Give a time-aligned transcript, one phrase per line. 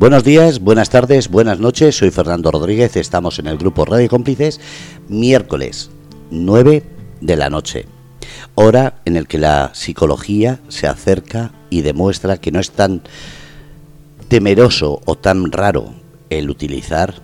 [0.00, 1.94] Buenos días, buenas tardes, buenas noches.
[1.94, 2.96] Soy Fernando Rodríguez.
[2.96, 4.58] Estamos en el grupo Radio Cómplices,
[5.10, 5.90] miércoles
[6.30, 6.82] 9
[7.20, 7.84] de la noche.
[8.54, 13.02] Hora en el que la psicología se acerca y demuestra que no es tan
[14.28, 15.92] temeroso o tan raro
[16.30, 17.16] el utilizar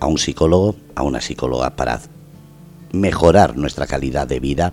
[0.00, 2.00] a un psicólogo, a una psicóloga para
[2.92, 4.72] mejorar nuestra calidad de vida.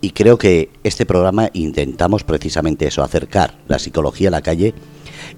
[0.00, 4.74] Y creo que este programa intentamos precisamente eso, acercar la psicología a la calle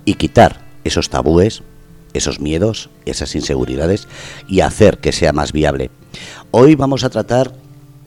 [0.04, 1.62] y quitar esos tabúes,
[2.12, 4.08] esos miedos, esas inseguridades
[4.48, 5.90] y hacer que sea más viable.
[6.50, 7.54] Hoy vamos a tratar,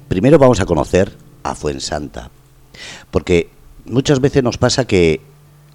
[0.08, 1.13] primero vamos a conocer
[1.44, 2.30] a Fuensanta,
[3.12, 3.49] porque
[3.86, 5.22] muchas veces nos pasa que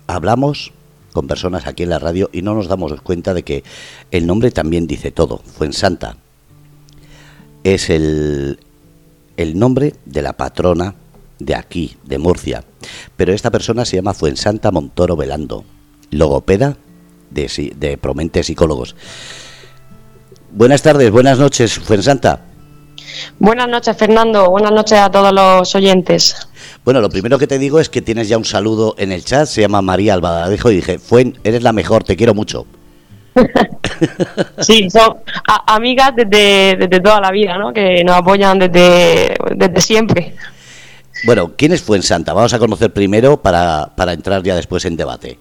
[0.07, 0.73] hablamos
[1.13, 3.65] con personas aquí en la radio y no nos damos cuenta de que
[4.11, 5.39] el nombre también dice todo.
[5.39, 6.17] Fuensanta
[7.65, 8.61] es el,
[9.37, 10.95] el nombre de la patrona
[11.39, 12.65] de aquí, de Murcia.
[13.17, 15.65] Pero esta persona se llama Fuensanta Montoro Velando,
[16.11, 16.77] logopeda
[17.31, 18.95] de, de Promente Psicólogos.
[20.51, 22.41] Buenas tardes, buenas noches, Fuensanta.
[23.39, 24.51] Buenas noches, Fernando.
[24.51, 26.49] Buenas noches a todos los oyentes.
[26.85, 29.47] Bueno, lo primero que te digo es que tienes ya un saludo en el chat.
[29.47, 32.67] Se llama María Albadadejo y dije, Fuen, eres la mejor, te quiero mucho.
[34.59, 35.19] sí, son
[35.67, 37.73] amigas desde, desde, toda la vida, ¿no?
[37.73, 40.35] Que nos apoyan desde, desde siempre.
[41.25, 42.33] Bueno, ¿quién es Fuensanta?
[42.33, 45.39] Vamos a conocer primero para, para entrar ya después en debate.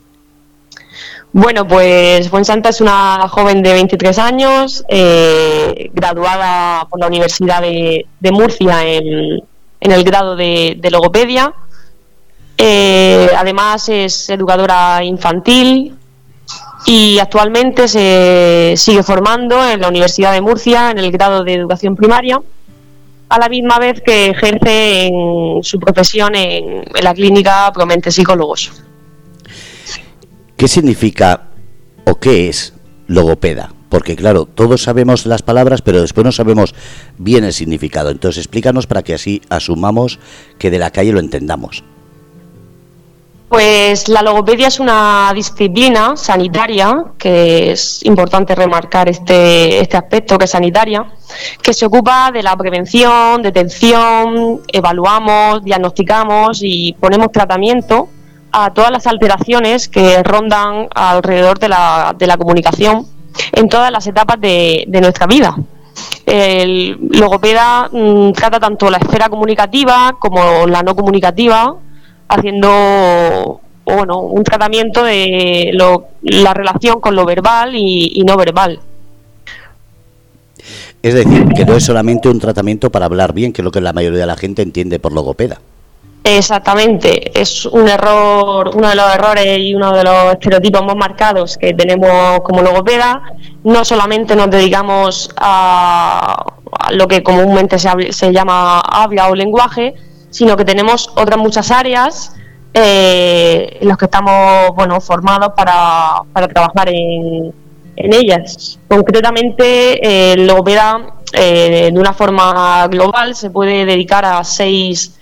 [1.33, 8.06] Bueno, pues Fuensanta es una joven de 23 años, eh, graduada por la Universidad de,
[8.31, 9.44] Murcia en,
[9.81, 11.53] el grado de, logopedia.
[12.58, 15.95] Eh, además es educadora infantil
[16.86, 21.95] y actualmente se sigue formando en la Universidad de Murcia en el grado de educación
[21.95, 22.42] primaria,
[23.30, 28.72] a la misma vez que ejerce en su profesión en, en la clínica Promente Psicólogos.
[30.58, 31.50] ¿Qué significa
[32.05, 32.73] o qué es
[33.05, 33.72] logopeda?
[33.89, 36.73] Porque claro, todos sabemos las palabras, pero después no sabemos
[37.20, 38.09] bien el significado.
[38.09, 40.17] Entonces explícanos para que así asumamos
[40.58, 41.83] que de la calle lo entendamos.
[43.49, 50.45] Pues la logopedia es una disciplina sanitaria, que es importante remarcar este, este aspecto que
[50.45, 51.05] es sanitaria,
[51.61, 58.10] que se ocupa de la prevención, detención, evaluamos, diagnosticamos y ponemos tratamiento
[58.65, 63.05] a todas las alteraciones que rondan alrededor de la, de la comunicación
[63.53, 65.55] en todas las etapas de, nuestra vida.
[66.25, 71.75] El logopeda mm, trata tanto la esfera comunicativa como la no comunicativa,
[72.27, 75.71] haciendo bueno, un tratamiento de
[76.21, 78.79] la relación con lo verbal y no verbal.
[81.03, 83.81] Es decir, que no es solamente un tratamiento para hablar bien, que es lo que
[83.81, 85.61] la mayoría de la gente entiende por logopeda.
[86.30, 91.58] Exactamente, es un error, uno de los errores y uno de los estereotipos más marcados
[91.58, 93.32] que tenemos como logopeda.
[93.64, 96.54] No solamente nos dedicamos a,
[96.92, 99.95] lo que comúnmente se, llama habla o lenguaje,
[100.30, 102.36] sino que tenemos otras muchas áreas
[102.73, 107.54] eh, en las que estamos bueno, formados para, trabajar en,
[107.95, 108.80] ellas.
[108.89, 115.17] Concretamente, el logopeda, eh, de una forma global, se puede dedicar a seis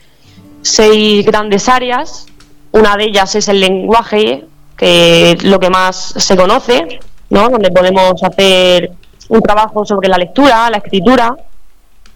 [0.66, 2.26] seis grandes áreas.
[2.72, 4.46] Una de ellas es el lenguaje,
[4.76, 7.00] que es lo que más se conoce,
[7.30, 7.50] ¿no?
[7.50, 8.92] donde podemos hacer
[9.30, 11.36] un trabajo sobre la lectura, la escritura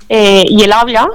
[0.09, 1.07] eh, y el habla,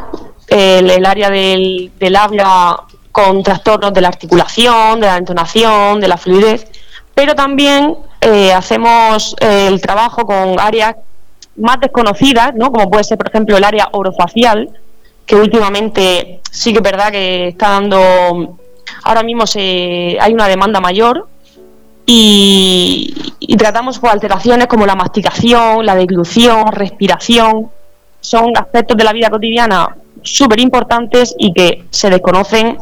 [0.48, 6.16] el, área del, del habla con trastornos de la articulación, de la entonación, de la
[6.16, 6.66] fluidez,
[7.14, 10.96] pero también eh, hacemos eh, el trabajo con áreas
[11.56, 12.72] más desconocidas, ¿no?
[12.72, 14.70] como puede ser, por ejemplo, el área orofacial,
[15.26, 18.58] que últimamente sí que es verdad que está dando,
[19.02, 21.26] ahora mismo se, hay una demanda mayor
[22.06, 23.14] y,
[23.58, 27.70] tratamos con alteraciones como la masticación, la deglución, respiración,
[28.20, 32.76] son aspectos de la vida cotidiana súper importantes y que se desconocen,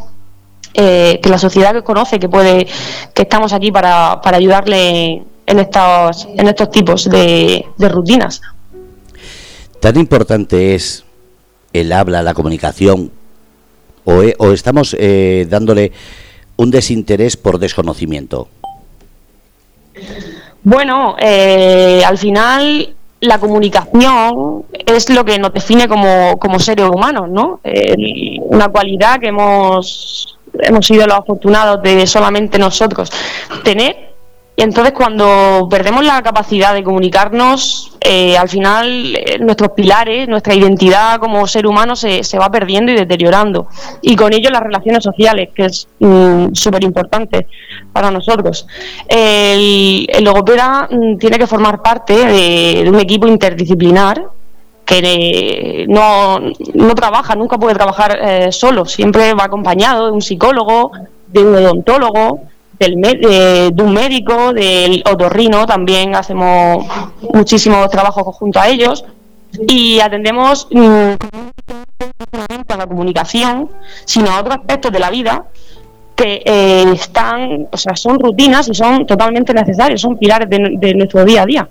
[0.75, 2.67] eh, que la sociedad que conoce, que puede,
[3.15, 8.41] que estamos aquí para, para ayudarle en estos, en estos tipos de rutinas.
[9.81, 11.05] Tan importante es
[11.73, 13.11] el habla, la comunicación,
[14.05, 15.93] o, e, estamos eh, dándole
[16.57, 18.49] un desinterés por desconocimiento?
[20.65, 27.29] Bueno, eh, al final la comunicación es lo que nos define como, como seres humanos,
[27.31, 27.61] ¿no?
[28.41, 33.11] una cualidad que hemos, hemos sido los afortunados de solamente nosotros
[33.63, 34.12] tener
[34.55, 40.55] Y entonces cuando perdemos la capacidad de comunicarnos, eh, al final eh, nuestros pilares, nuestra
[40.55, 43.69] identidad como ser humano se, se, va perdiendo y deteriorando.
[44.03, 47.47] Y con ello las relaciones sociales, que es mm, súper importante
[47.95, 48.67] para nosotros.
[49.09, 54.23] El, logopeda mm, tiene que formar parte de, un equipo interdisciplinar
[54.85, 56.41] que eh, no,
[56.75, 60.91] no, trabaja, nunca puede trabajar solo, siempre va acompañado de un psicólogo,
[61.29, 62.52] de un odontólogo,
[62.91, 66.87] de un médico, del otorrino, también hacemos
[67.33, 69.05] muchísimos trabajos junto a ellos
[69.69, 71.17] y atendemos no
[72.69, 73.71] a la comunicación,
[74.05, 75.45] sino a otros aspectos de la vida
[76.15, 81.25] que eh, están, o sea, son rutinas y son totalmente necesarios, son pilares de, nuestro
[81.25, 81.69] día a día.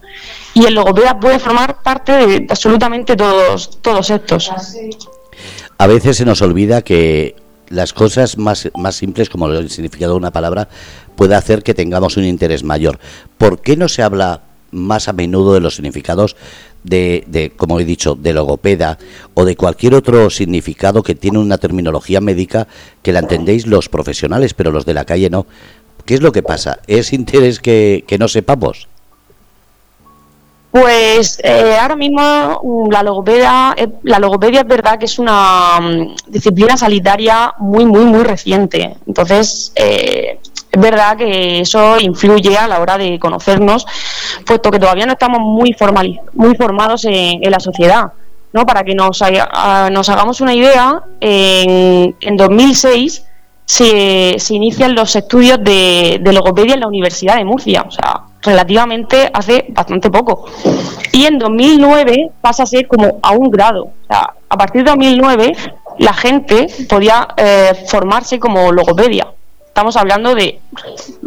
[0.53, 4.51] Y el logopeda puede formar parte de absolutamente todos, todos estos.
[5.77, 7.35] A veces se nos olvida que
[7.71, 10.67] las cosas más, más simples, como el significado de una palabra,
[11.15, 12.99] puede hacer que tengamos un interés mayor.
[13.37, 14.41] ¿Por qué no se habla
[14.71, 16.35] más a menudo de los significados
[16.83, 18.97] de, de, como he dicho, de logopeda
[19.33, 22.67] o de cualquier otro significado que tiene una terminología médica
[23.01, 25.45] que la entendéis los profesionales, pero los de la calle no?
[26.05, 26.79] ¿Qué es lo que pasa?
[26.87, 28.87] ¿Es interés que, que no sepamos?
[30.71, 35.79] Pues eh, ahora mismo mm, la logopedia, eh, la logopedia es verdad que es una
[35.81, 38.95] mm, disciplina sanitaria muy, muy, muy reciente.
[39.05, 40.39] Entonces, eh,
[40.71, 43.85] es verdad que eso influye a la hora de conocernos,
[44.45, 45.75] puesto que todavía no estamos muy,
[46.33, 48.13] muy formados en, la sociedad.
[48.53, 48.65] ¿no?
[48.65, 49.21] Para que nos,
[49.91, 53.25] nos hagamos una idea, en, en 2006
[53.65, 57.83] se, se, inician los estudios de, de logopedia en la Universidad de Murcia.
[57.85, 60.45] O sea, relativamente hace bastante poco.
[61.11, 63.91] Y en 2009 pasa a ser como a un grado.
[64.09, 65.53] A partir de 2009
[65.99, 69.27] la gente podía eh, formarse como logopedia.
[69.67, 70.59] Estamos hablando de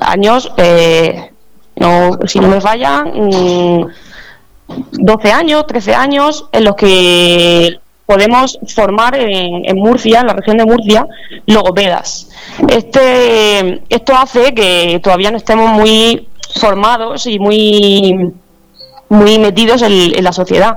[0.01, 1.31] años, eh,
[1.77, 3.13] no, si no me fallan,
[4.67, 10.35] 12 mm, años, 13 años, en los que podemos formar en, en, Murcia, en la
[10.35, 11.07] región de Murcia,
[11.47, 12.29] logopedas.
[12.69, 18.33] Este, esto hace que todavía no estemos muy formados y muy
[19.09, 20.77] muy metidos en, la sociedad.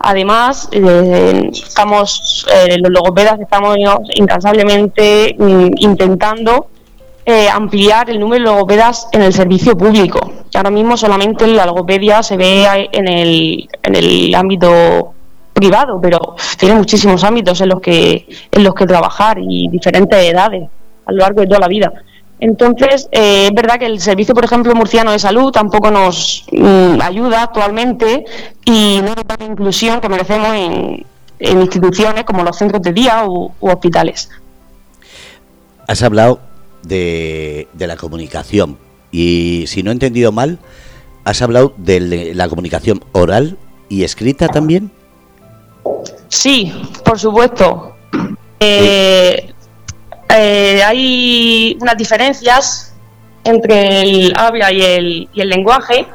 [0.00, 3.76] Además, eh, estamos, eh, los logopedas estamos
[4.14, 6.68] incansablemente mm, intentando
[7.26, 10.20] eh, ampliar el número de logopedas en el servicio público.
[10.54, 15.14] Ahora mismo solamente la logopedia se ve en el, en el ámbito
[15.52, 20.68] privado, pero tiene muchísimos ámbitos en los que en los que trabajar y diferentes edades
[21.06, 21.92] a lo largo de toda la vida.
[22.40, 27.00] Entonces, eh, es verdad que el servicio, por ejemplo, murciano de salud tampoco nos mm,
[27.00, 28.24] ayuda actualmente
[28.64, 31.06] y no nos da la inclusión que merecemos en,
[31.38, 34.30] instituciones como los centros de día u, hospitales.
[35.86, 36.40] Has hablado
[36.82, 38.78] de, la comunicación
[39.12, 40.58] y, si no he entendido mal,
[41.24, 43.58] has hablado de la comunicación oral
[43.88, 44.90] y escrita también.
[46.28, 46.72] Sí,
[47.04, 47.94] por supuesto.
[48.60, 49.53] Eh,
[50.28, 52.94] eh, hay unas diferencias
[53.44, 56.06] entre el habla y el, y el lenguaje.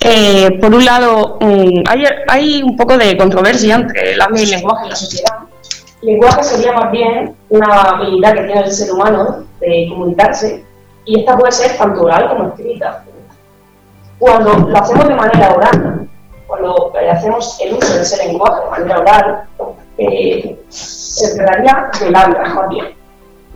[0.00, 4.44] Eh, por un lado, mm, hay, hay, un poco de controversia entre el habla y
[4.44, 5.38] el lenguaje en la sociedad.
[6.02, 10.64] El lenguaje sería más bien una habilidad que tiene el ser humano de comunicarse
[11.06, 13.04] y esta puede ser tanto oral como escrita.
[14.18, 16.08] Cuando lo hacemos de manera oral,
[16.46, 19.44] cuando hacemos el uso de ese lenguaje de manera oral,
[19.98, 22.90] eh, se trataría del habla.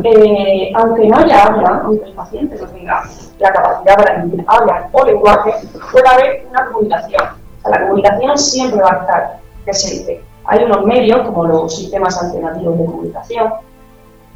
[0.04, 3.02] Eh, aunque no haya habla, aunque el paciente no tenga
[3.40, 5.52] la capacidad para emitir habla o lenguaje,
[5.90, 7.22] puede haber una comunicación.
[7.68, 10.22] la comunicación siempre va a estar presente.
[10.44, 13.52] Hay unos medios, como los sistemas alternativos de comunicación,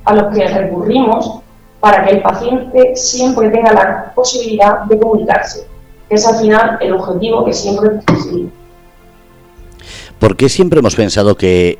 [0.04, 1.40] a los que recurrimos
[1.78, 5.66] para que el paciente siempre tenga la posibilidad de comunicarse,
[6.08, 8.52] es al final el objetivo que siempre perseguimos.
[10.18, 11.78] ¿Por qué siempre hemos pensado que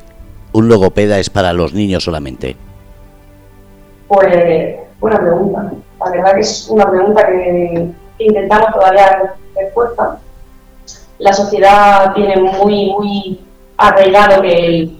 [0.53, 2.55] un logopeda es para los niños solamente?
[4.07, 5.71] Pues buena pregunta.
[5.99, 10.19] La verdad que es una pregunta que intentamos todavía dar respuesta.
[11.19, 13.39] La sociedad tiene muy, muy
[13.77, 14.91] arraigado que,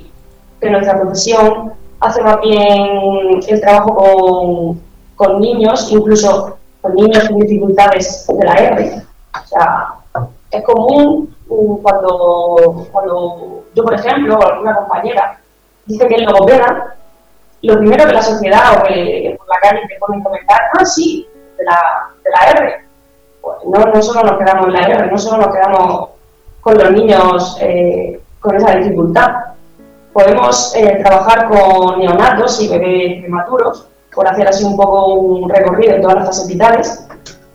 [0.60, 4.82] que nuestra profesión hace más bien el trabajo con,
[5.16, 9.02] con niños, incluso con niños con dificultades de la R.
[9.34, 9.94] O sea,
[10.52, 11.36] es común
[11.82, 15.40] cuando, cuando yo, por ejemplo, o alguna compañera
[15.86, 16.96] dice que el logopeda,
[17.62, 21.64] lo primero que la sociedad o por la calle te ponen comentar, ah, sí, de
[21.64, 22.86] la, de la R.
[23.42, 26.10] Pues no, no solo nos quedamos en la R, no solo nos quedamos
[26.62, 29.30] con los niños eh, con esa dificultad.
[30.14, 35.96] Podemos eh, trabajar con neonatos y bebés prematuros, por hacer así un poco un recorrido
[35.96, 37.08] en todas las fases vitales.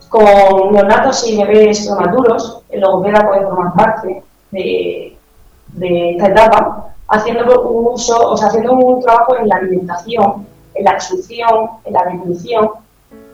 [0.08, 5.16] Con neonatos y bebés prematuros, el logopeda puede formar parte de,
[5.80, 10.93] esta etapa, haciendo un uso, o sea, haciendo un trabajo en la alimentación, en la
[10.93, 12.71] exclusión, en la disminución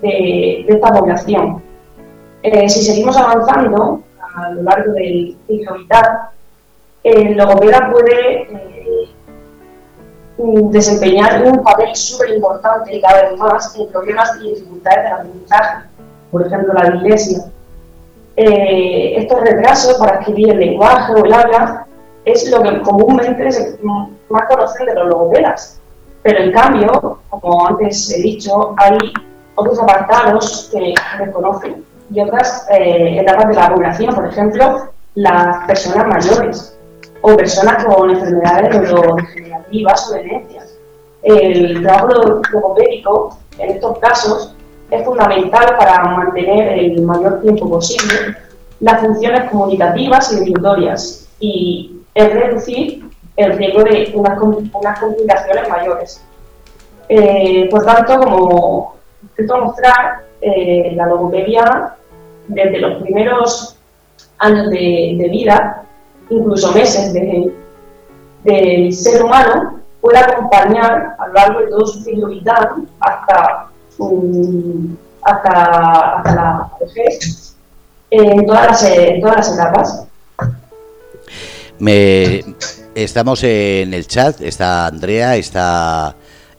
[0.01, 1.63] de, esta población.
[2.43, 4.03] Eh, si seguimos avanzando
[4.37, 6.29] a lo largo del ciclo vital,
[7.03, 9.09] el logopeda puede eh,
[10.37, 15.89] desempeñar un papel súper importante cada vez más en problemas y dificultades del aprendizaje,
[16.31, 17.45] por ejemplo la dislexia.
[18.37, 21.87] Eh, estos retrasos para escribir el lenguaje o el habla
[22.25, 25.81] es lo que comúnmente se más conocen de los logopedas.
[26.23, 28.99] Pero en cambio, como antes he dicho, hay
[29.57, 36.07] otros apartados que desconocen y otras eh, etapas de la población, por ejemplo, las personas
[36.07, 36.79] mayores
[37.21, 40.75] o personas con enfermedades neurodegenerativas o demencias.
[41.23, 44.55] El trabajo logopédico, en estos casos,
[44.91, 48.37] es fundamental para mantener el mayor tiempo posible
[48.81, 56.25] las funciones comunicativas y definitorias y es reducir el riesgo de unas, complicaciones mayores.
[57.09, 61.95] Eh, por tanto, como intento mostrar, eh, la logopedia
[62.49, 63.77] desde los primeros
[64.39, 65.83] años de, vida,
[66.31, 67.13] incluso meses
[68.45, 73.69] del ser humano, puede acompañar a lo largo de todo su ciclo vital hasta,
[75.23, 77.57] hasta, hasta la vejez
[78.11, 80.07] en todas las, en todas las etapas.
[81.79, 82.45] Me,
[82.95, 86.15] estamos en el chat, está Andrea, está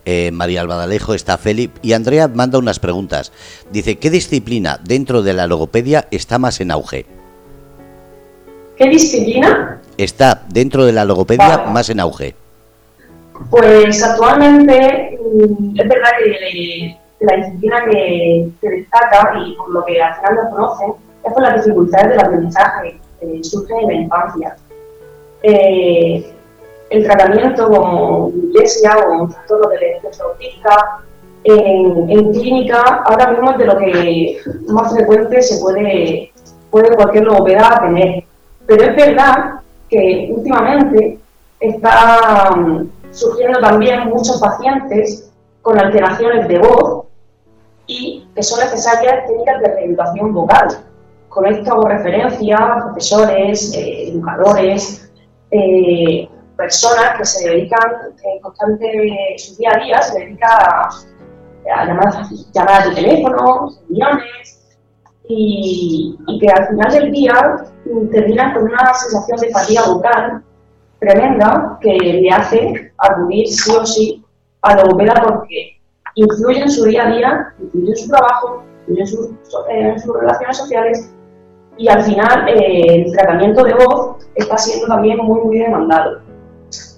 [0.06, 3.32] eh, María Albadalejo, está Felipe y Andrea manda unas preguntas.
[3.72, 7.06] Dice, ¿qué disciplina dentro de la logopedia está más en auge?
[8.78, 9.82] ¿Qué disciplina?
[9.98, 12.36] Está dentro de la logopedia más en auge.
[13.50, 20.16] Pues actualmente mm, es verdad que la disciplina que, destaca y por lo que al
[20.16, 20.94] final lo conocen
[21.24, 24.56] es por las dificultades del aprendizaje que surgen en la infancia.
[25.44, 26.32] Eh,
[26.90, 31.00] el tratamiento con iglesia o un trastorno de la autista
[31.44, 34.38] en, en, clínica ahora mismo es de lo que
[34.68, 36.32] más frecuente se puede,
[36.72, 38.24] puede cualquier logopeda tener.
[38.66, 41.20] Pero es verdad que últimamente
[41.60, 47.06] está mm, surgiendo también muchos pacientes con alteraciones de voz
[47.88, 50.68] y que son necesarias técnicas de reeducación vocal.
[51.30, 55.05] Con esto hago referencia a profesores, eh, educadores,
[55.58, 57.92] eh, personas que se dedican
[58.24, 64.78] en constante su día a día, se dedica a, llamadas, llamadas de teléfono, reuniones,
[65.28, 67.66] y, que al final del día
[68.12, 70.44] terminan con una sensación de fatiga vocal
[71.00, 74.26] tremenda que le hace acudir sí o sí
[74.62, 75.80] a la logopeda porque
[76.16, 79.30] influye en su día a día, influye en su trabajo, influye en sus,
[79.70, 81.15] en sus relaciones sociales
[81.78, 86.20] y al final eh, el tratamiento de voz está siendo también muy, muy demandado.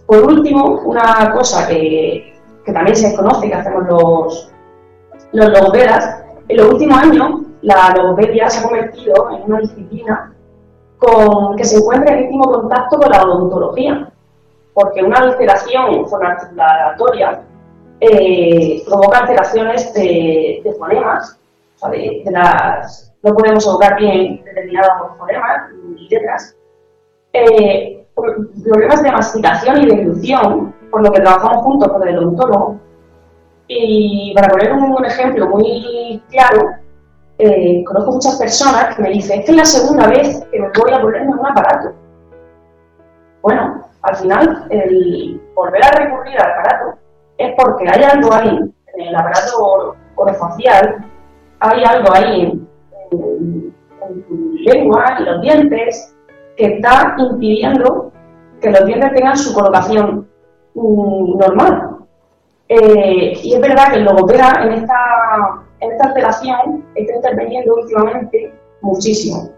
[0.06, 2.34] Por último, una cosa que,
[2.66, 4.52] también se desconoce que hacemos los,
[5.32, 10.34] los logopedas, en los últimos años la logopedia se ha convertido en una disciplina
[10.98, 14.10] con, que se encuentra en íntimo contacto con la odontología,
[14.74, 17.42] porque una alteración fonoarticulatoria
[18.00, 21.38] eh, provoca alteraciones de, fonemas,
[21.82, 26.56] o de, las no podemos ahogar bien determinados fonemas y letras.
[27.34, 28.08] Eh,
[28.64, 32.80] problemas de masticación y de dilución, por lo que trabajamos juntos con el odontólogo.
[33.68, 36.70] Y para poner un, ejemplo muy claro,
[37.38, 40.94] eh, conozco muchas personas que me dicen, esta es la segunda vez que me voy
[40.94, 41.94] a ponerme un aparato.
[43.42, 46.98] Bueno, al final, el volver a recurrir al aparato
[47.38, 48.58] es porque hay algo ahí,
[48.96, 51.06] en el aparato orofacial,
[51.60, 52.67] hay algo ahí
[53.12, 53.74] en,
[54.64, 56.16] lengua, y los dientes,
[56.56, 58.12] que está impidiendo
[58.62, 60.28] que los dientes tengan su colocación
[60.74, 61.98] mm, normal.
[62.70, 68.54] Eh, y es verdad que el logopeda en esta, en esta alteración está interviniendo últimamente
[68.82, 69.52] muchísimo.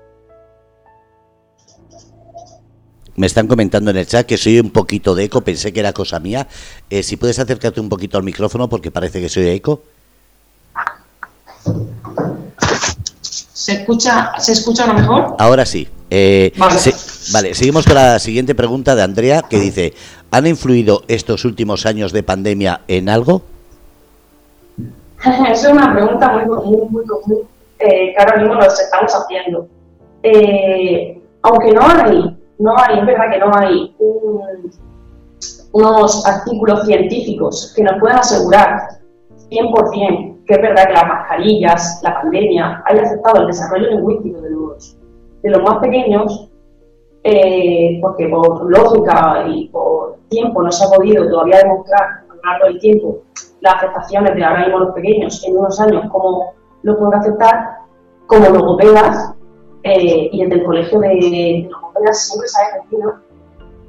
[3.16, 5.92] Me están comentando en el chat que soy un poquito de eco, pensé que era
[5.92, 6.48] cosa mía.
[6.90, 9.82] Eh, si puedes acercarte un poquito al micrófono porque parece que soy eco.
[13.60, 15.36] ¿Se escucha, ¿se escucha lo mejor?
[15.38, 15.86] Ahora sí.
[16.10, 16.54] Eh,
[17.34, 17.54] vale.
[17.54, 19.94] seguimos con la siguiente pregunta de Andrea que dice,
[20.32, 23.42] ¿han influido estos últimos años de pandemia en algo?
[25.52, 27.40] es una pregunta muy común, muy común,
[27.80, 29.68] eh, que ahora mismo nos estamos haciendo.
[30.24, 33.94] Eh, aunque no hay, no hay, es verdad que no hay
[35.74, 39.00] unos artículos científicos que nos puedan asegurar
[39.52, 44.50] 100% que es verdad que las mascarillas, la pandemia, haya afectado el desarrollo lingüístico de
[44.50, 44.98] los,
[45.44, 46.50] de los más pequeños,
[47.24, 52.42] eh, porque por lógica y por tiempo no se ha podido todavía demostrar a lo
[52.42, 53.20] largo del tiempo
[53.62, 57.78] las afectaciones de ahora mismo los pequeños en unos años, cómo lo pueden afectar,
[58.26, 59.36] como logopedas,
[59.84, 63.14] eh, y desde el colegio de, logopedas siempre se ha defendido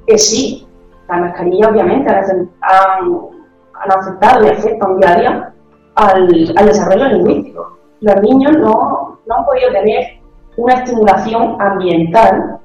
[0.05, 0.67] que sí,
[1.09, 5.53] la mascarilla obviamente han, han, afectado y afectan día a día
[5.95, 7.77] al, al desarrollo lingüístico.
[8.01, 10.19] Los niños no, no, han podido tener
[10.57, 12.59] una estimulación ambiental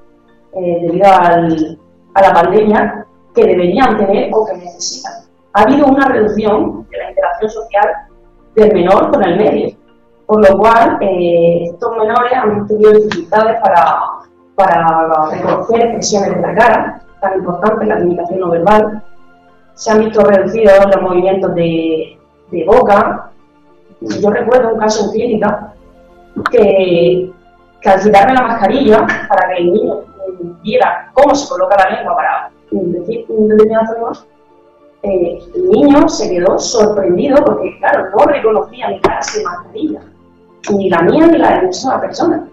[0.53, 1.79] eh, debido al,
[2.13, 3.05] a la pandemia
[3.35, 5.13] que deberían tener o que necesitan.
[5.53, 7.89] Ha habido una reducción de la interacción social
[8.55, 9.75] del menor con el medio,
[10.25, 13.99] por lo cual eh, estos menores han tenido dificultades para,
[14.55, 19.03] para reconocer expresiones de la cara, tan importante la comunicación no verbal.
[19.75, 22.16] Se han visto reducidos los movimientos de,
[22.51, 23.31] de boca.
[24.01, 25.73] Yo recuerdo un caso en clínica
[26.51, 27.31] que,
[27.85, 29.95] al quitarme la mascarilla para que el niño
[30.61, 34.11] viera cómo se coloca la lengua para decir un determinado sonido,
[35.03, 40.01] eh, el niño se quedó sorprendido porque, claro, no reconocía mi cara sin mascarilla,
[40.71, 42.47] ni la mía ni la de esa persona.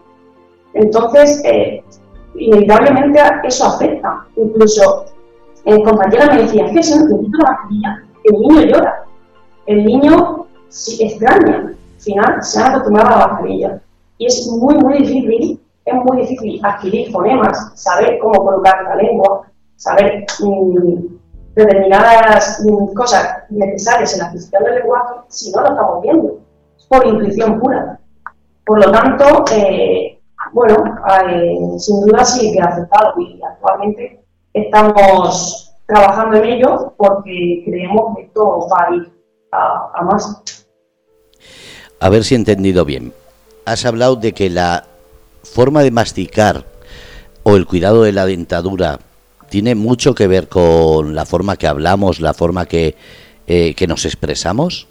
[0.75, 1.83] Entonces, eh,
[2.37, 4.27] inevitablemente eso afecta.
[4.37, 5.07] Incluso
[5.65, 9.04] en compañera me decía, que si necesito la mascarilla, el niño llora.
[9.67, 10.45] El niño
[10.75, 11.69] si extraña.
[11.69, 13.81] Al final se ha acostumbrado a la mascarilla.
[14.19, 19.43] Y es muy, muy difícil, es muy difícil adquirir fonemas, saber cómo colocar la lengua,
[19.77, 20.97] saber mm,
[21.55, 26.39] determinadas mm, cosas necesarias en la adquisición del lenguaje si no lo estamos viendo,
[26.89, 28.01] por intuición pura.
[28.67, 30.21] Por lo tanto, eh,
[30.53, 30.77] bueno,
[31.29, 38.17] eh, sin duda sí que ha afectado y actualmente estamos trabajando en ello porque creemos
[38.17, 39.15] que esto va a ir
[39.55, 40.43] a, más.
[42.01, 43.13] A ver si he entendido bien.
[43.65, 44.85] Has hablado de que la
[45.43, 46.65] forma de masticar
[47.43, 48.99] o el cuidado de la dentadura
[49.49, 52.97] tiene mucho que ver con la forma que hablamos, la forma que,
[53.47, 54.89] eh, que nos expresamos.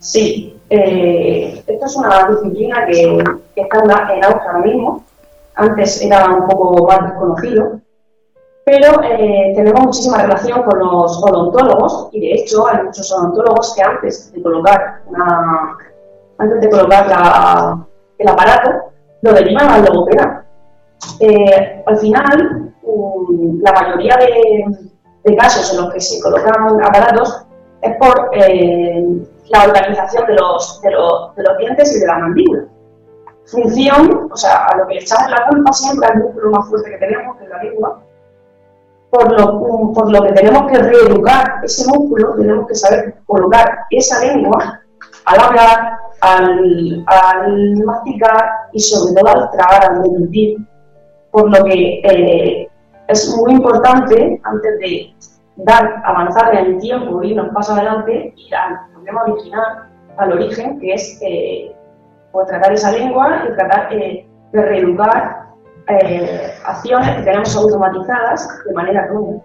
[0.00, 3.24] Sí, eh, esto es una disciplina que,
[3.56, 5.04] está en auge ahora mismo.
[5.54, 7.80] Antes era un poco más desconocido,
[8.68, 13.82] pero eh, tenemos muchísima relación con los odontólogos y de hecho hay muchos odontólogos que
[13.82, 15.00] antes de colocar
[16.36, 17.06] antes de colocar
[18.18, 18.70] el aparato
[19.22, 20.44] lo derivan al logopeda.
[21.18, 27.46] Eh, al final, mm, la mayoría de, casos en los que se colocan aparatos
[27.82, 32.64] es por la organización de los, de los, de los dientes y de la mandíbula.
[33.46, 36.98] Función, o sea, a lo que echamos la culpa siempre al músculo más fuerte que
[36.98, 38.02] tenemos, que es la lengua,
[39.10, 44.24] por lo, por lo que tenemos que reeducar ese músculo, tenemos que saber colocar esa
[44.24, 44.80] lengua
[45.24, 50.58] al hablar, al, al masticar y sobre todo al tragar, al deglutir.
[51.30, 52.68] Por lo que eh,
[53.08, 55.14] es muy importante, antes de
[55.56, 60.78] dar, avanzar en el tiempo y irnos paso adelante, ir al problema original, al origen,
[60.80, 61.74] que es eh,
[62.32, 65.47] pues tratar esa lengua y tratar eh, de reeducar
[65.88, 69.42] eh, acciones que tenemos automatizadas de manera común.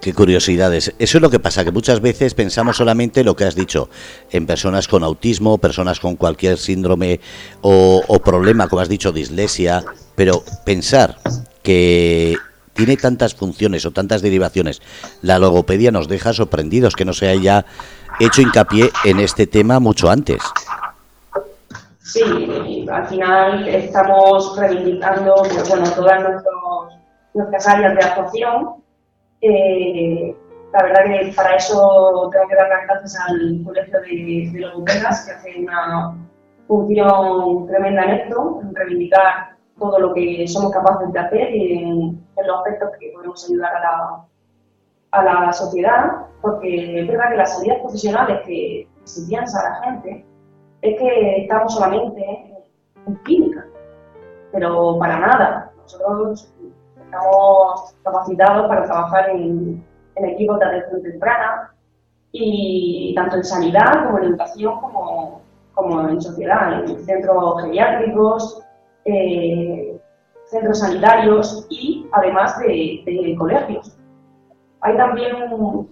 [0.00, 0.94] Qué curiosidades.
[1.00, 3.88] Eso es lo que pasa, que muchas veces pensamos solamente lo que has dicho,
[4.30, 7.20] en personas con autismo, personas con cualquier síndrome
[7.60, 11.16] o, o problema, como has dicho, dislexia, pero pensar
[11.64, 12.36] que
[12.72, 14.80] tiene tantas funciones o tantas derivaciones.
[15.22, 17.66] La logopedia nos deja sorprendidos que no se haya
[18.20, 20.40] hecho hincapié en este tema mucho antes.
[22.06, 25.34] Sí, al final estamos reivindicando
[25.68, 26.44] bueno, todas
[27.34, 28.76] nuestras áreas de actuación.
[29.40, 30.36] Eh,
[30.72, 35.26] la verdad que para eso tengo que dar las gracias al Colegio de, de Logopedas,
[35.26, 36.16] que hace una
[36.68, 42.26] función tremenda en esto, en reivindicar todo lo que somos capaces de hacer y en,
[42.36, 44.24] los aspectos que podemos ayudar a la,
[45.10, 50.24] a la sociedad, porque es verdad que las salidas profesionales que se piensa la gente
[50.82, 52.54] es que estamos solamente
[53.06, 53.66] en clínica,
[54.52, 55.72] pero para nada.
[55.82, 56.52] Nosotros
[56.96, 59.84] estamos capacitados para trabajar en,
[60.16, 61.72] en equipos de atención temprana
[62.32, 65.42] y tanto en sanidad como en educación como,
[65.74, 68.62] como en sociedad, en centros geriátricos,
[69.04, 69.98] eh,
[70.46, 73.96] centros sanitarios y además de, colegios.
[74.80, 75.90] Hay también un,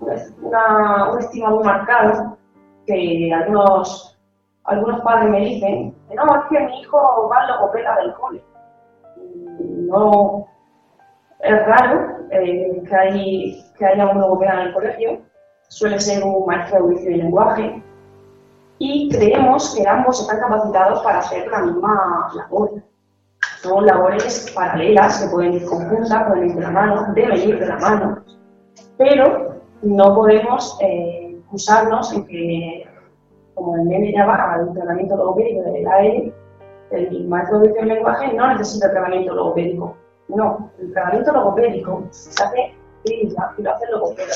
[0.00, 2.36] una, estima muy marcado
[2.86, 4.09] que algunos,
[4.64, 8.44] algunos padres me dicen no, es que mi hijo va a logopeda del cole.
[9.86, 10.46] No,
[11.40, 15.20] es raro eh, que haya un logopeda en el colegio,
[15.68, 17.82] suele ser un maestro de audición y lenguaje,
[18.78, 22.82] y creemos que ambos están capacitados para hacer la misma labor.
[23.62, 27.66] Son labores paralelas que pueden ir conjuntas, pueden ir de la mano, deben ir de
[27.66, 28.24] la mano,
[28.96, 32.89] pero no podemos eh, usarnos en que,
[33.54, 36.02] como el va al entrenamiento logopédico de la
[36.90, 39.96] el maestro de audición y lenguaje no necesita tratamiento logopédico.
[40.28, 44.34] No, el tratamiento logopédico se hace clínica y lo hace el logopeda.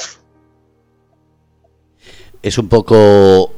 [2.42, 3.50] Es un poco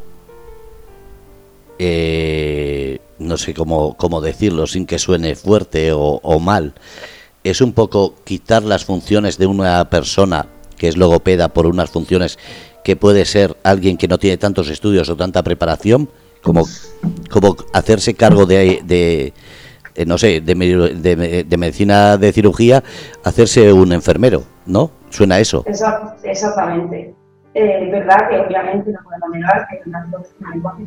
[1.78, 6.74] eh, no sé cómo, cómo, decirlo sin que suene fuerte o, mal,
[7.44, 12.38] es un poco quitar las funciones de una persona que es logopeda por unas funciones
[12.86, 16.08] que puede ser alguien que no tiene tantos estudios o tanta preparación,
[16.40, 16.62] como,
[17.32, 22.84] como hacerse cargo de, de no sé, de, medicina de cirugía,
[23.24, 24.92] hacerse un enfermero, ¿no?
[25.10, 25.64] ¿Suena eso?
[25.66, 27.12] exactamente.
[27.54, 29.80] Eh, es verdad que obviamente no podemos negar que
[30.52, 30.86] lenguaje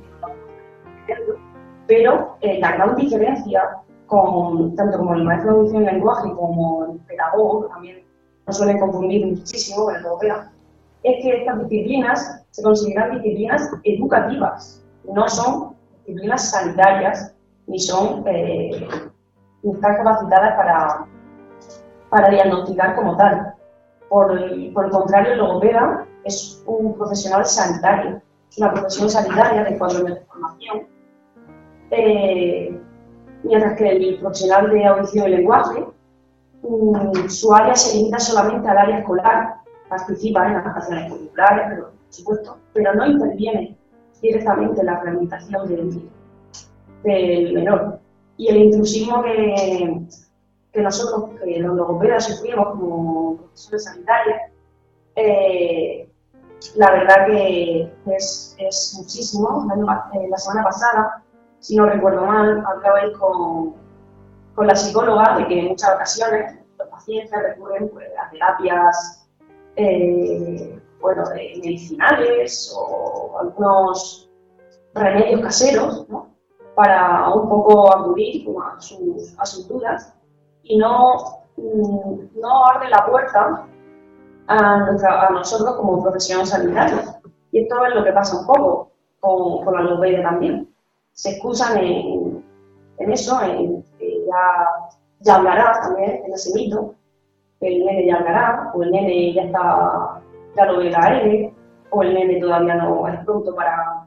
[1.86, 3.62] pero eh, la gran diferencia,
[4.06, 8.06] con, tanto como el maestro de lenguaje como el pedagogo, también
[8.48, 10.59] nos suelen confundir muchísimo con el europeo,
[11.04, 14.84] es que estas disciplinas se consideran disciplinas educativas,
[15.14, 17.34] no son disciplinas sanitarias,
[17.68, 18.88] ni son eh,
[19.64, 21.06] están capacitadas para,
[22.10, 23.54] para diagnosticar como tal.
[24.10, 29.64] Por el, por el contrario, el logopeda es un profesional sanitario, es una profesión sanitaria
[29.64, 30.88] de cuatro años de formación.
[31.92, 32.82] Eh,
[33.44, 35.86] mientras que el profesional de audición y lenguaje,
[36.64, 39.59] mm, su área se limita solamente al área escolar,
[39.90, 43.78] participa en las acciones curriculares, pero, por supuesto, pero no interviene
[44.22, 46.10] directamente en la rehabilitación del,
[47.04, 48.00] del menor.
[48.38, 50.06] Y el intrusismo que,
[50.72, 54.38] que nosotros, que los logopedas sufrimos como profesores sanitarios,
[55.16, 56.10] eh,
[56.76, 59.68] la verdad que es, es muchísimo.
[59.76, 61.24] La, la semana pasada
[61.60, 63.74] si no recuerdo mal, hablabais con,
[64.56, 69.29] con la psicóloga de que en muchas ocasiones los pacientes recurren pues, a terapias
[69.76, 74.30] eh, bueno, medicinales o algunos
[74.94, 76.06] remedios caseros
[76.76, 80.14] para un poco acudir a, sus, a sus dudas.
[80.64, 83.66] Y no, mm, no abre la puerta
[84.48, 87.06] a, a nosotros como profesionales sanitarios.
[87.52, 90.74] Y esto es lo que pasa un poco con, con la logopeda también.
[91.12, 92.44] Se excusan en,
[92.98, 94.68] eso, en que ya,
[95.20, 96.96] ya hablará también en ese mito,
[97.62, 100.22] el nene ya hablará, o el nene ya está,
[100.56, 101.54] ya lo ve la L,
[101.90, 104.06] o el nene todavía no es pronto para,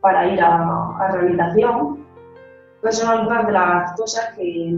[0.00, 2.04] para ir a, a rehabilitación.
[2.80, 4.76] Pues son algunas de las cosas que,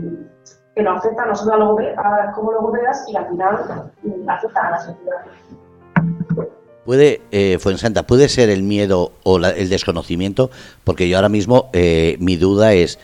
[0.74, 1.76] que nos afectan a nosotros
[2.34, 3.90] como logopedas y al final
[4.28, 5.24] afectan a la sociedad.
[6.84, 10.48] Puede, eh, Fuensanta, puede ser el miedo o el desconocimiento,
[10.84, 12.98] porque yo ahora mismo eh, mi duda es,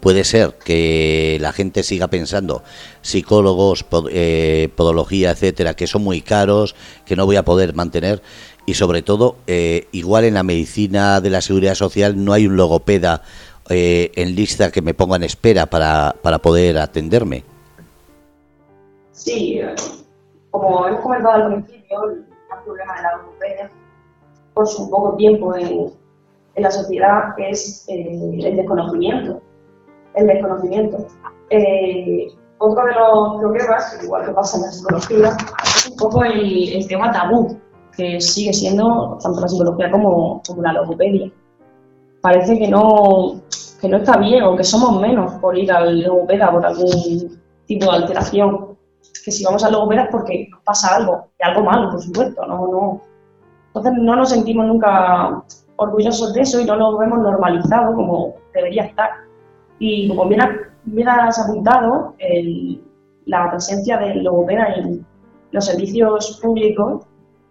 [0.00, 2.62] puede ser que la gente siga pensando
[3.02, 8.22] psicólogos, eh, podología, etcétera, que son muy caros, que no voy a poder mantener,
[8.66, 12.56] y sobre todo, eh, igual en la medicina de la seguridad social no hay un
[12.56, 13.22] logopeda
[13.72, 17.44] en lista que me ponga en espera para, para poder atenderme.
[19.12, 19.60] Sí,
[20.50, 21.98] como hemos comentado al principio,
[22.64, 23.70] problema de la logopedia
[24.54, 25.92] por su poco tiempo en,
[26.56, 29.40] la sociedad es eh, el desconocimiento.
[30.14, 31.06] El desconocimiento.
[31.50, 36.86] Eh, otro de los problemas, igual que pasa en la psicología, es un poco el,
[36.88, 37.58] tema tabú,
[37.96, 41.30] que sigue siendo tanto la psicología como, como la logopedia.
[42.20, 43.40] Parece que no,
[43.80, 47.90] que no está bien o que somos menos por ir al logopeda por algún tipo
[47.90, 48.70] de alteración
[49.24, 52.66] que si vamos a logopeda es porque pasa algo, y algo malo, por supuesto, no,
[52.66, 53.02] no.
[53.68, 55.42] Entonces no nos sentimos nunca
[55.76, 59.10] orgullosos de eso y no lo vemos normalizado como debería estar.
[59.80, 60.40] Y como bien,
[61.08, 62.14] has apuntado,
[63.24, 65.04] la presencia del logopeda en
[65.50, 67.06] los servicios públicos,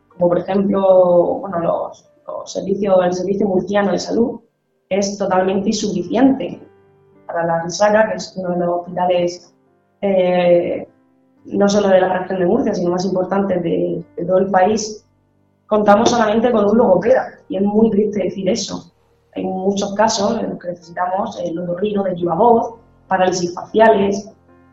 [0.09, 2.09] como por ejemplo bueno, los,
[2.45, 4.39] servicios, el Servicio Murciano de Salud,
[4.87, 6.61] es totalmente insuficiente.
[7.25, 9.53] Para la Risaga, que es uno de los hospitales
[10.01, 10.87] eh,
[11.45, 15.05] no solo de la región de Murcia, sino más importante de, todo el país,
[15.67, 17.39] contamos solamente con un logopeda.
[17.49, 18.91] Y es muy triste decir eso.
[19.35, 22.37] Hay muchos casos en los que necesitamos el otorrino de viva
[23.07, 24.29] parálisis faciales,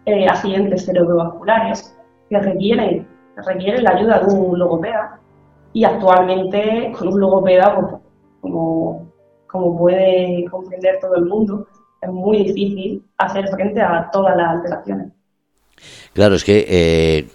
[0.06, 1.96] eh, accidentes cerebrovasculares,
[2.28, 5.20] que requieren, requieren la ayuda de un logopeda.
[5.72, 8.02] Y actualmente, con un logopeda, pues,
[8.40, 9.10] como,
[9.46, 11.66] como puede comprender todo el mundo,
[12.00, 15.12] es muy difícil hacer frente a todas las alteraciones.
[16.12, 17.28] Claro, es que eh,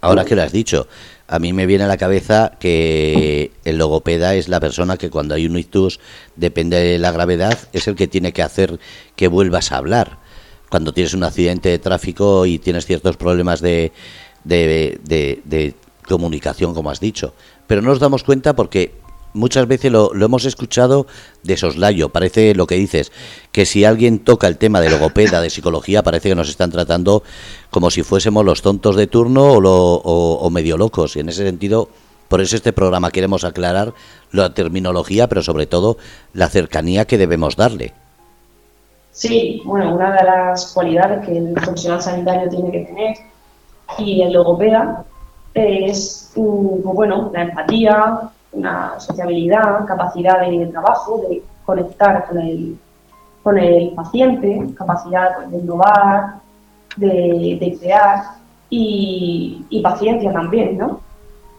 [0.00, 0.86] ahora que lo has dicho,
[1.28, 5.34] a mí me viene a la cabeza que el logopeda es la persona que cuando
[5.34, 6.00] hay un ictus,
[6.36, 8.80] depende de la gravedad, es el que tiene que hacer
[9.14, 10.18] que vuelvas a hablar.
[10.70, 13.92] Cuando tienes un accidente de tráfico y tienes ciertos problemas de,
[14.44, 15.74] de, de
[16.06, 17.34] comunicación, como has dicho.
[17.66, 18.94] Pero no nos damos cuenta porque
[19.32, 21.06] muchas veces lo, hemos escuchado
[21.42, 22.08] de soslayo.
[22.08, 23.12] Parece lo que dices,
[23.52, 27.22] que si alguien toca el tema de logopeda, de psicología, parece que nos están tratando
[27.70, 31.16] como si fuésemos los tontos de turno o, o, medio locos.
[31.16, 31.88] Y en ese sentido,
[32.28, 33.94] por eso este programa queremos aclarar
[34.32, 35.96] la terminología, pero sobre todo
[36.34, 37.92] la cercanía que debemos darle.
[39.12, 43.16] Sí, bueno, una de las cualidades que el profesional sanitario tiene que tener
[43.98, 45.04] y el logopeda
[45.54, 48.20] es, mm, pues bueno, la empatía,
[48.52, 52.78] una sociabilidad, capacidad de trabajo, de conectar con el,
[53.42, 56.36] con el paciente, capacidad de innovar,
[56.96, 58.22] de, crear
[58.70, 61.00] y, paciencia también, ¿no?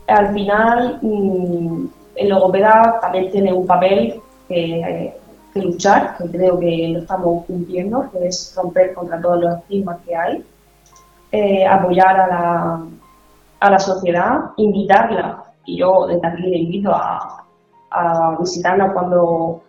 [0.07, 5.15] Al final, mm, el logopeda también tiene un papel que,
[5.55, 10.15] luchar, que creo que lo estamos cumpliendo, que es romper contra todos los estigmas que
[10.15, 10.45] hay,
[11.31, 12.85] eh, apoyar a la,
[13.59, 17.45] a la sociedad, invitarla y yo desde aquí le invito a,
[17.91, 19.61] a visitarnos cuando,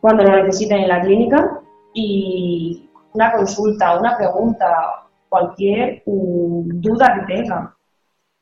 [0.00, 1.60] cuando lo necesiten en la clínica
[1.94, 7.70] y una consulta, una pregunta, cualquier mm, duda que tengan.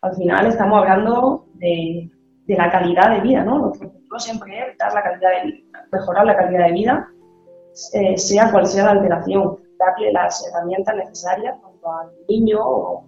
[0.03, 2.11] Al final estamos hablando de,
[2.47, 3.59] de la calidad de vida, ¿no?
[3.59, 7.09] Nuestro objetivo siempre es dar la calidad de, mejorar la calidad de vida,
[7.93, 13.05] eh, sea cual sea la alteración, darle las herramientas necesarias tanto al niño o,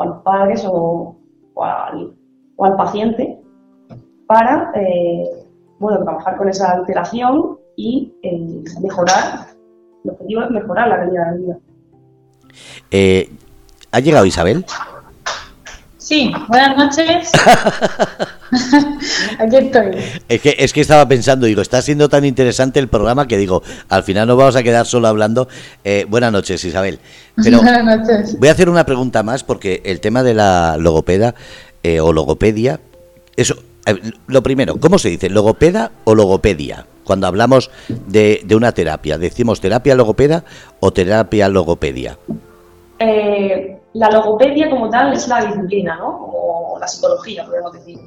[0.00, 1.16] a los padres o,
[1.54, 2.14] o al
[2.56, 3.42] o al paciente
[4.32, 5.24] para eh,
[5.78, 9.48] bueno, trabajar con esa alteración y eh, mejorar,
[10.04, 11.58] el objetivo es mejorar la calidad de vida.
[12.90, 13.30] Eh,
[13.90, 14.64] ¿Ha llegado Isabel?
[15.98, 17.30] Sí, buenas noches.
[19.38, 19.98] Aquí estoy.
[20.28, 23.62] Es que, es que estaba pensando, digo, está siendo tan interesante el programa que digo,
[23.88, 25.48] al final no vamos a quedar solo hablando.
[26.08, 26.98] buenas noches, Isabel.
[27.42, 28.38] Pero buenas noches.
[28.38, 31.34] Voy a hacer una pregunta más porque el tema de la logopeda
[31.82, 32.80] eh, o logopedia.
[33.36, 33.54] Eso,
[33.86, 35.30] eh, lo primero, ¿cómo se dice?
[35.30, 36.86] ¿Logopeda o logopedia?
[37.04, 40.44] Cuando hablamos de, una terapia, ¿decimos terapia logopeda
[40.80, 42.16] o terapia logopedia?
[42.98, 46.18] Eh, la logopedia como tal es la disciplina, ¿no?
[46.18, 47.98] Como la psicología, podemos decir.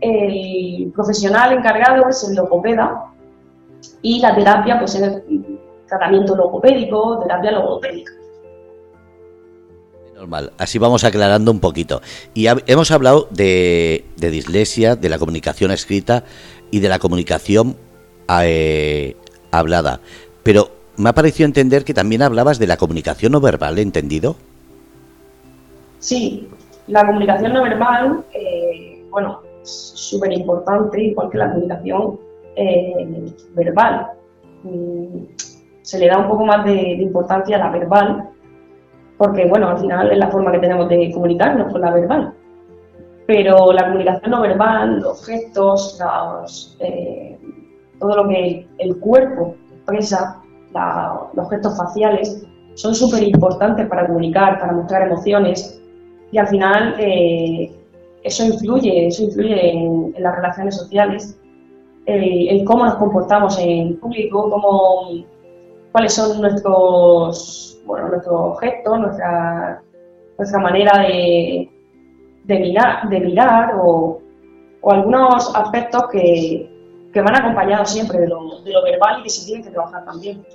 [0.00, 3.12] El profesional encargado es el logopeda
[4.00, 8.12] y la terapia pues es el tratamiento logopédico, terapia logopédica.
[10.18, 12.02] Normal, así vamos aclarando un poquito.
[12.34, 16.24] Y hemos hablado de, dislexia, de la comunicación escrita
[16.72, 17.76] y de la comunicación
[18.42, 19.14] eh,
[19.52, 20.00] hablada.
[20.42, 24.34] Pero me ha parecido entender que también hablabas de la comunicación no verbal, ¿entendido?
[26.00, 26.48] Sí,
[26.88, 32.18] la comunicación no verbal, eh, bueno, es súper importante, igual que la comunicación
[32.56, 34.08] eh, verbal.
[34.64, 35.26] Mm,
[35.82, 38.30] se le da un poco más de importancia a la verbal
[39.18, 42.32] porque bueno, al final es la forma que tenemos de comunicarnos con la verbal.
[43.26, 46.00] Pero la comunicación no verbal, los gestos,
[46.78, 47.36] eh,
[47.98, 50.40] todo lo que el cuerpo expresa,
[51.34, 55.82] los gestos faciales, son súper importantes para comunicar, para mostrar emociones
[56.30, 57.72] y al final eh,
[58.22, 61.38] eso influye, eso influye en, las relaciones sociales,
[62.06, 65.24] el, cómo nos comportamos en público, cómo,
[65.92, 69.82] cuáles son nuestros bueno, nuestro gesto, nuestra,
[70.36, 71.70] nuestra manera de,
[72.44, 74.20] de, mirar, de mirar o,
[74.84, 76.70] algunos aspectos que,
[77.14, 80.46] van acompañados siempre de lo, de lo verbal y que se tienen que trabajar también.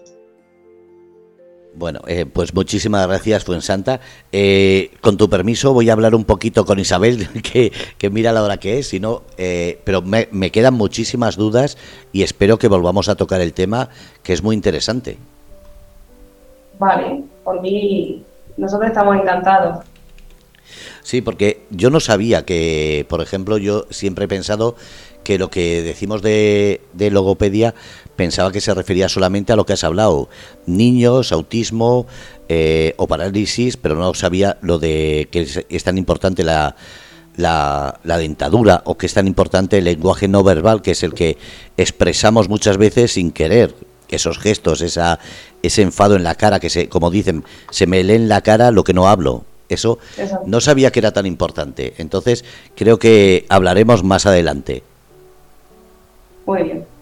[1.75, 3.99] Bueno, eh, pues muchísimas gracias, Fuensanta.
[4.31, 8.43] Eh, con tu permiso, voy a hablar un poquito con Isabel, que, que mira la
[8.43, 11.77] hora que es, sino, eh, pero me, me, quedan muchísimas dudas
[12.11, 13.89] y espero que volvamos a tocar el tema,
[14.21, 15.17] que es muy interesante.
[16.77, 18.23] Vale, por mí
[18.57, 19.83] nosotros estamos encantados.
[21.01, 24.75] Sí, porque yo no sabía que, por ejemplo, yo siempre he pensado
[25.23, 27.73] que lo que decimos de, logopedia
[28.15, 30.29] pensaba que se refería solamente a lo que has hablado,
[30.65, 32.05] niños, autismo
[32.49, 36.75] eh, o parálisis, pero no sabía lo de que es, tan importante la,
[37.37, 41.13] la, la, dentadura o que es tan importante el lenguaje no verbal, que es el
[41.13, 41.37] que
[41.77, 43.73] expresamos muchas veces sin querer
[44.15, 45.19] esos gestos, esa,
[45.61, 48.71] ese enfado en la cara, que se, como dicen, se me lee en la cara
[48.71, 49.43] lo que no hablo.
[49.69, 49.97] Eso
[50.45, 51.95] no sabía que era tan importante.
[51.97, 52.45] Entonces,
[52.75, 54.83] creo que hablaremos más adelante.
[56.45, 56.92] Muy bien.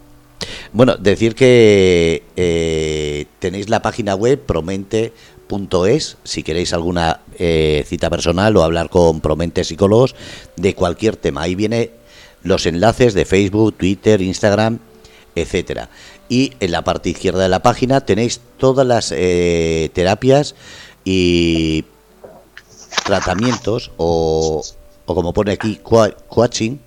[0.74, 5.14] Bueno, decir que eh, tenéis la página web promente
[5.52, 10.16] promentes.es si queréis alguna eh, cita personal o hablar con promentes psicólogos
[10.56, 11.42] de cualquier tema.
[11.42, 11.92] Ahí viene
[12.44, 14.80] los enlaces de Facebook, Twitter, Instagram,
[15.36, 15.90] etcétera.
[16.30, 20.56] Y en la parte izquierda de la página tenéis todas las eh, terapias
[21.04, 21.84] y
[23.06, 24.64] tratamientos o,
[25.06, 26.78] o como pone aquí, coaching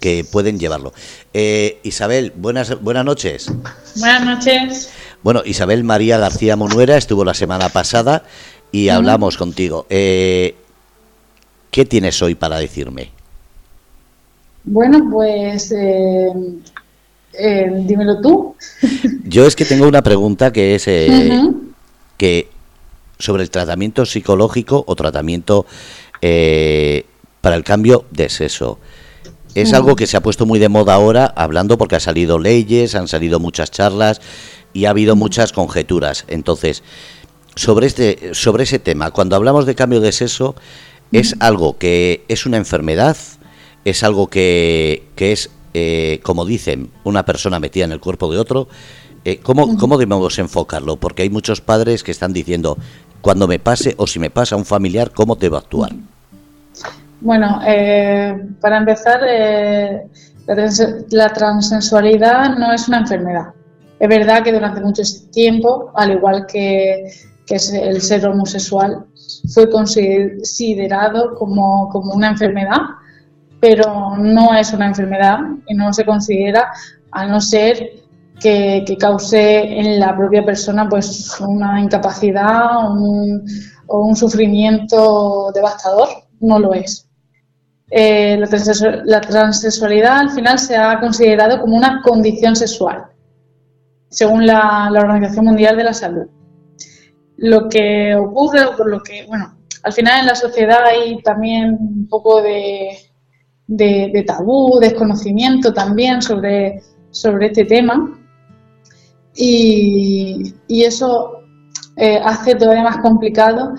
[0.00, 0.92] que pueden llevarlo.
[1.34, 3.50] Eh, Isabel, buenas, buenas noches.
[3.96, 4.90] Buenas noches.
[5.22, 8.24] Bueno, Isabel María García Monuera estuvo la semana pasada
[8.70, 9.86] y hablamos contigo.
[9.90, 10.54] Eh,
[11.70, 13.10] ¿Qué tienes hoy para decirme?
[14.64, 16.32] Bueno, pues eh,
[17.82, 18.54] dímelo tú.
[19.24, 20.84] Yo es que tengo una pregunta que es
[22.16, 22.48] que
[23.18, 25.66] sobre el tratamiento psicológico o tratamiento
[26.20, 28.78] para el cambio de sexo.
[29.60, 32.94] Es algo que se ha puesto muy de moda ahora, hablando porque ha salido leyes,
[32.94, 34.20] han salido muchas charlas
[34.72, 36.24] y ha habido muchas conjeturas.
[36.28, 36.84] Entonces,
[37.56, 40.54] sobre este, sobre ese tema, cuando hablamos de cambio de sexo,
[41.10, 43.16] es algo que es una enfermedad,
[43.84, 48.38] es algo que, que es, eh, como dicen, una persona metida en el cuerpo de
[48.38, 48.68] otro.
[49.24, 50.98] Eh, ¿cómo, ¿Cómo debemos enfocarlo?
[50.98, 52.78] Porque hay muchos padres que están diciendo,
[53.22, 55.96] cuando me pase o si me pasa a un familiar, ¿cómo debo actuar?
[57.20, 60.06] Bueno, eh, para empezar, eh,
[61.10, 63.54] la, transensualidad no es una enfermedad.
[63.98, 65.02] Es verdad que durante mucho
[65.32, 67.10] tiempo, al igual que,
[67.50, 69.06] el ser homosexual,
[69.52, 72.78] fue considerado como, una enfermedad,
[73.60, 76.70] pero no es una enfermedad y no se considera,
[77.10, 78.04] a no ser
[78.38, 82.86] que, cause en la propia persona pues una incapacidad
[83.86, 86.08] o un sufrimiento devastador,
[86.40, 87.07] no lo es.
[87.90, 93.06] Eh, la, transexualidad al final se ha considerado como una condición sexual,
[94.10, 96.26] según la, Organización Mundial de la Salud.
[97.38, 102.08] Lo que ocurre, por lo que, bueno, al final en la sociedad hay también un
[102.08, 102.98] poco de,
[104.26, 108.18] tabú, desconocimiento también sobre, sobre este tema.
[109.34, 111.42] Y, eso
[111.96, 113.72] eh, hace todavía más complicado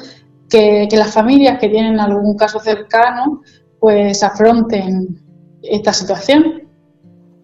[0.50, 3.42] que, las familias que tienen algún caso cercano
[3.80, 5.20] pues afronten
[5.62, 6.68] esta situación.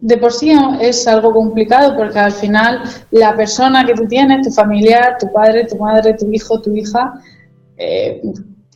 [0.01, 4.53] De por sí es algo complicado porque al final la persona que tú tienes, tu
[4.53, 7.13] familiar, tu padre, tu madre, tu hijo, tu hija,
[7.77, 8.21] eh,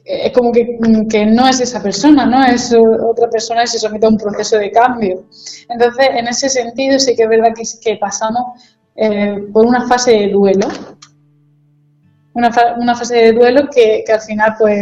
[0.10, 2.44] es como que, no es esa persona, ¿no?
[2.44, 5.26] Es otra persona y se somete a un proceso de cambio.
[5.70, 8.44] Entonces, en ese sentido sí que es verdad que, que pasamos
[8.96, 10.68] eh, por una fase de duelo,
[12.40, 14.80] una, una fase de duelo que, al final pues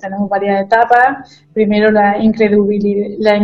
[0.00, 1.44] tenemos varias etapas.
[1.52, 3.36] Primero la incredulidad, la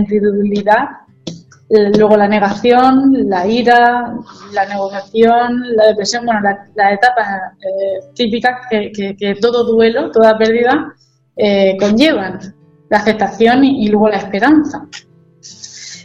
[1.68, 4.14] luego la negación, la ira,
[4.52, 7.26] la negociación, la depresión, bueno, las etapas
[7.60, 10.94] eh, típicas que, que, todo duelo, toda pérdida
[11.36, 12.54] eh, conllevan.
[12.88, 14.86] La aceptación y, luego la esperanza.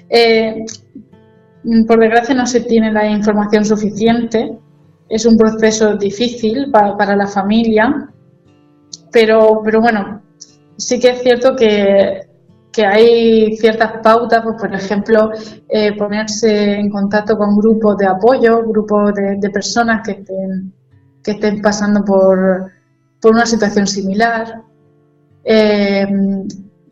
[0.10, 0.66] Eh,
[1.88, 4.58] por desgracia no se tiene la información suficiente
[5.10, 8.10] es un proceso difícil para, la familia,
[9.12, 10.22] pero, bueno,
[10.78, 12.22] sí que es cierto que,
[12.84, 15.32] hay ciertas pautas, pues, por ejemplo,
[15.70, 20.74] eh, ponerse en contacto con grupos de apoyo, grupos de, personas que estén,
[21.24, 22.72] que estén pasando por,
[23.26, 24.63] una situación similar,
[25.46, 26.08] eh,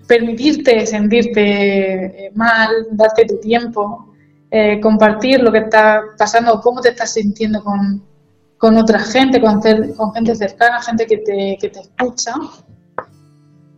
[0.07, 4.10] permitirte sentirte eh, mal, darte tu tiempo,
[4.81, 8.03] compartir lo que está pasando o cómo te estás sintiendo con,
[8.61, 12.35] con otra gente, con, con gente cercana, gente que te, que te escucha.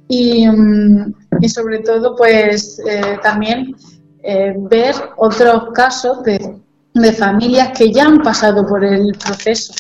[0.09, 3.77] Y, mm, y, sobre todo, pues eh, también
[4.21, 6.57] eh, ver otros casos de,
[6.93, 9.73] de, familias que ya han pasado por el proceso.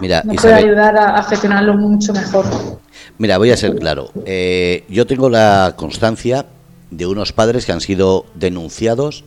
[0.00, 2.46] Mira, Nos puede ayudar a, gestionarlo mucho mejor.
[3.18, 4.10] Mira, voy a ser claro.
[4.26, 6.46] Eh, yo tengo la constancia
[6.90, 9.24] de unos padres que han sido denunciados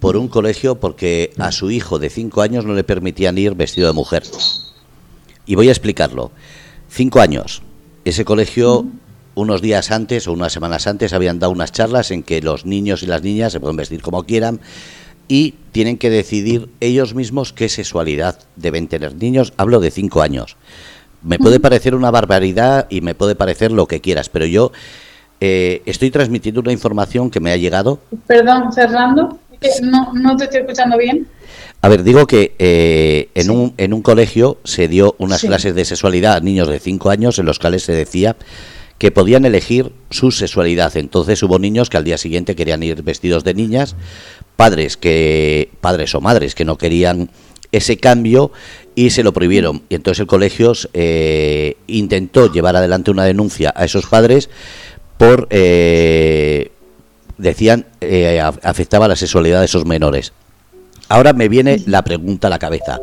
[0.00, 3.86] por un colegio porque a su hijo de cinco años no le permitían ir vestido
[3.86, 4.24] de mujer.
[5.46, 6.30] Y voy a explicarlo.
[6.88, 7.62] Cinco años.
[8.04, 8.86] Ese colegio,
[9.34, 13.02] unos días antes o unas semanas antes, habían dado unas charlas en que los niños
[13.02, 14.60] y las niñas se pueden vestir como quieran
[15.28, 19.14] y tienen que decidir ellos mismos qué sexualidad deben tener.
[19.14, 20.56] Niños, hablo de cinco años.
[21.22, 24.72] Me puede parecer una barbaridad y me puede parecer lo que quieras, pero yo
[25.40, 27.98] eh, estoy transmitiendo una información que me ha llegado.
[28.26, 29.38] Perdón, Fernando
[29.82, 31.26] no, no te estoy escuchando bien.
[31.82, 35.84] A ver, digo que eh, en, un, en un colegio se dio unas clases de
[35.84, 38.36] sexualidad a niños de 5 años en los cuales se decía
[38.98, 40.94] que podían elegir su sexualidad.
[40.96, 43.96] Entonces hubo niños que al día siguiente querían ir vestidos de niñas,
[44.56, 47.30] padres que padres o madres que no querían
[47.72, 48.52] ese cambio
[48.94, 49.82] y se lo prohibieron.
[49.88, 54.50] Y entonces el colegio eh, intentó llevar adelante una denuncia a esos padres
[55.20, 56.72] por, eh,
[57.36, 60.32] decían, eh, afectaba la sexualidad de esos menores.
[61.10, 62.98] Ahora me viene la pregunta a la cabeza.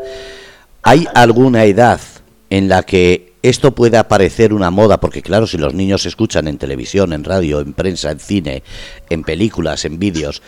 [0.82, 2.02] ¿Hay alguna edad
[2.50, 5.00] en la que esto pueda parecer una moda?
[5.00, 8.64] Porque claro, si los niños escuchan en televisión, en radio, en prensa, en cine,
[9.12, 10.42] en películas, en vídeos,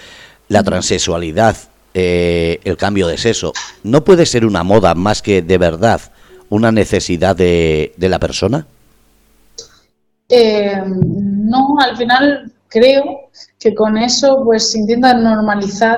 [0.47, 1.55] la transexualidad,
[1.93, 3.53] eh, el cambio de sexo,
[3.83, 6.01] ¿no puede ser una moda más que de verdad
[6.49, 8.65] una necesidad de, la persona?
[10.29, 15.97] Eh, no, al final creo que con eso pues se intenta normalizar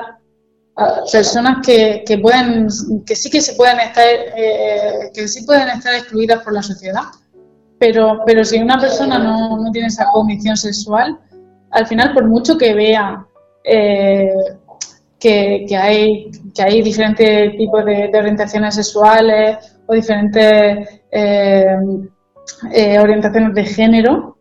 [0.76, 2.68] a personas que, que pueden
[3.06, 7.02] que sí que se pueden estar eh, que sí pueden estar excluidas por la sociedad.
[7.78, 11.18] Pero pero si una persona no, no tiene esa condición sexual
[11.70, 13.26] al final por mucho que vea
[15.22, 21.76] que, hay, que hay diferentes tipos de, orientaciones sexuales o diferentes eh,
[22.72, 24.36] eh, orientaciones de género,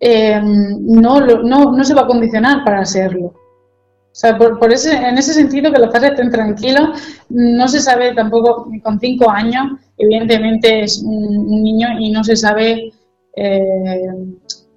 [0.00, 3.26] eh, no, no, no, se va a condicionar para serlo.
[3.28, 6.88] O sea, por, ese, en ese sentido, que los padres estén tranquilos,
[7.28, 12.92] no se sabe tampoco, con cinco años, evidentemente es un, niño y no se sabe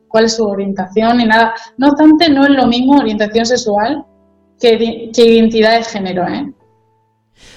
[0.10, 1.54] cuál es su orientación ni nada.
[1.78, 4.06] No obstante, no es lo mismo orientación sexual
[4.60, 6.52] que, identidad de género, ¿eh?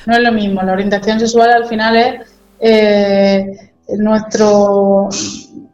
[0.06, 2.14] No es lo mismo, la orientación sexual al final es
[2.60, 5.08] eh, nuestro,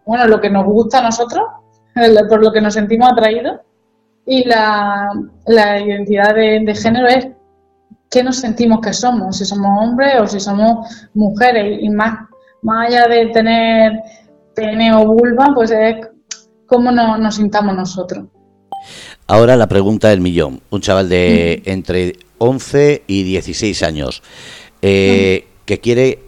[0.05, 1.45] bueno, lo que nos gusta a nosotros,
[2.29, 3.61] por lo que nos sentimos atraídos,
[4.27, 5.11] y la,
[5.47, 7.29] identidad de, género es
[8.11, 12.29] qué nos sentimos que somos, si somos hombres o si somos mujeres, y más,
[12.62, 13.93] más allá de tener
[14.55, 15.97] pene o vulva, pues es
[16.66, 18.27] cómo nos sintamos nosotros.
[19.27, 20.61] Ahora la pregunta del millón.
[20.71, 24.23] Un chaval de entre 11 y 16 años
[24.81, 26.21] eh, que quiere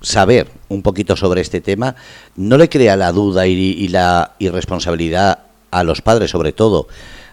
[0.00, 1.96] saber un poquito sobre este tema,
[2.36, 5.38] ¿no le crea la duda y, la irresponsabilidad
[5.70, 6.88] a los padres sobre todo?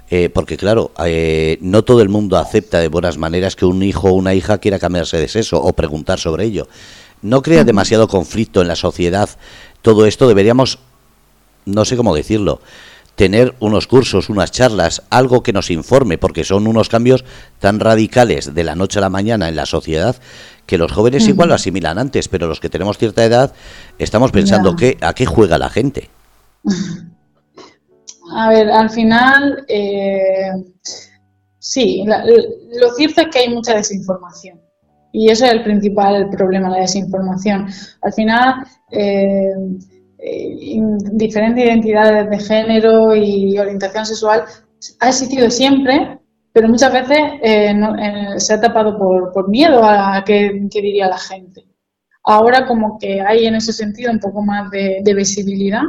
[0.09, 4.09] Eh, porque claro, eh, no todo el mundo acepta de buenas maneras que un hijo
[4.09, 6.67] o una hija quiera cambiarse de sexo o preguntar sobre ello.
[7.21, 9.29] ¿No crea demasiado conflicto en la sociedad
[9.81, 10.27] todo esto?
[10.27, 10.79] Deberíamos,
[11.65, 12.61] no sé cómo decirlo,
[13.22, 17.24] tener unos cursos, unas charlas, algo que nos informe, porque son unos cambios
[17.59, 20.15] tan radicales de la noche a la mañana en la sociedad
[20.65, 23.53] que los jóvenes igual lo asimilan antes, pero los que tenemos cierta edad
[23.99, 26.09] estamos pensando que a qué juega la gente.
[28.34, 30.53] A ver, al final, eh,
[31.59, 34.59] sí, lo cierto es que hay mucha desinformación.
[35.11, 37.67] Y eso es el principal problema, la desinformación.
[38.01, 39.53] Al final, eh,
[40.24, 40.78] eh,
[41.13, 44.43] diferentes identidades de género y orientación sexual
[44.99, 46.19] ha existido siempre,
[46.53, 48.99] pero muchas veces eh, eh, se ha tapado
[49.34, 51.65] por, miedo a qué, diría la gente.
[52.24, 55.82] Ahora como que hay en ese sentido un poco más de, visibilidad,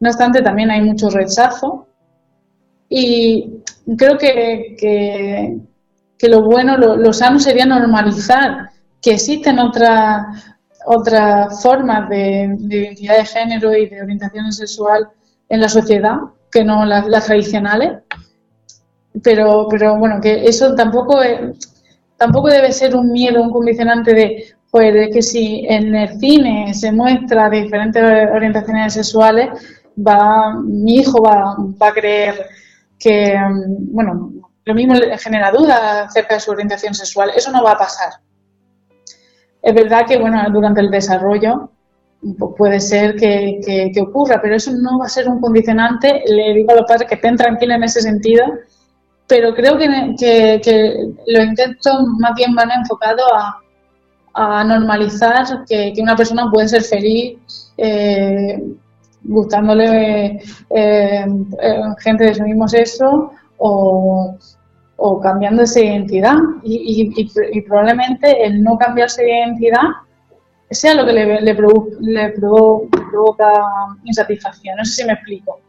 [0.00, 1.86] no obstante también hay mucho rechazo
[2.88, 3.62] y
[3.96, 4.74] creo que,
[6.18, 8.70] que, lo bueno, lo, lo sano sería normalizar
[9.00, 10.57] que existen otras
[10.88, 15.08] otras formas de, identidad de género y de orientación sexual
[15.48, 16.16] en la sociedad
[16.50, 18.02] que no las, tradicionales.
[19.22, 21.20] Pero, pero bueno, que eso tampoco,
[22.16, 26.72] tampoco debe ser un miedo, un condicionante de, pues, de que si en el cine
[26.72, 29.48] se muestra diferentes orientaciones sexuales,
[29.96, 32.46] va, mi hijo va, va a creer
[32.98, 33.36] que,
[33.90, 34.32] bueno,
[34.64, 37.30] lo mismo genera dudas acerca de su orientación sexual.
[37.34, 38.12] Eso no va a pasar.
[39.62, 41.70] Es verdad que bueno, durante el desarrollo
[42.20, 46.22] pues puede ser que, ocurra, pero eso no va a ser un condicionante.
[46.26, 48.44] Le digo a los padres que estén tranquilos en ese sentido,
[49.26, 53.30] pero creo que, los intentos más bien van enfocados
[54.34, 57.38] a, normalizar que, una persona puede ser feliz
[57.76, 58.62] eh,
[59.24, 60.40] gustándole
[60.70, 61.26] eh,
[61.98, 64.36] gente de su mismo sexo o,
[65.00, 69.82] o cambiando esa identidad y, probablemente el no cambiarse de identidad
[70.70, 73.52] sea lo que le, le, provoca
[74.04, 74.76] insatisfacción.
[74.76, 75.60] No sé si me explico.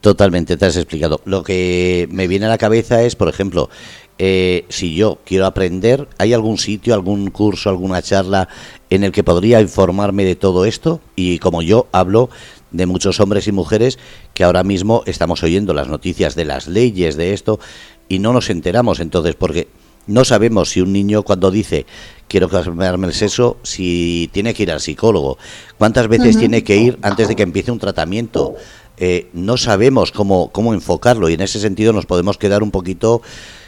[0.00, 1.20] Totalmente, te has explicado.
[1.24, 3.68] Lo que me viene a la cabeza es, por ejemplo,
[4.16, 8.48] eh, si yo quiero aprender, ¿hay algún sitio, algún curso, alguna charla
[8.88, 11.00] en el que podría informarme de todo esto?
[11.16, 12.30] Y como yo hablo
[12.74, 13.98] de muchos hombres y mujeres
[14.34, 17.60] que ahora mismo estamos oyendo las noticias de las leyes de esto
[18.08, 19.00] y no nos enteramos.
[19.00, 19.68] Entonces porque
[20.06, 21.86] no sabemos si un niño cuando dice
[22.28, 25.38] quiero cambiarme el sexo, si tiene que ir al psicólogo,
[25.78, 28.54] cuántas veces tiene que ir antes de que empiece un tratamiento.
[28.96, 33.22] Eh, no sabemos cómo, cómo enfocarlo y en ese sentido nos podemos quedar un poquito,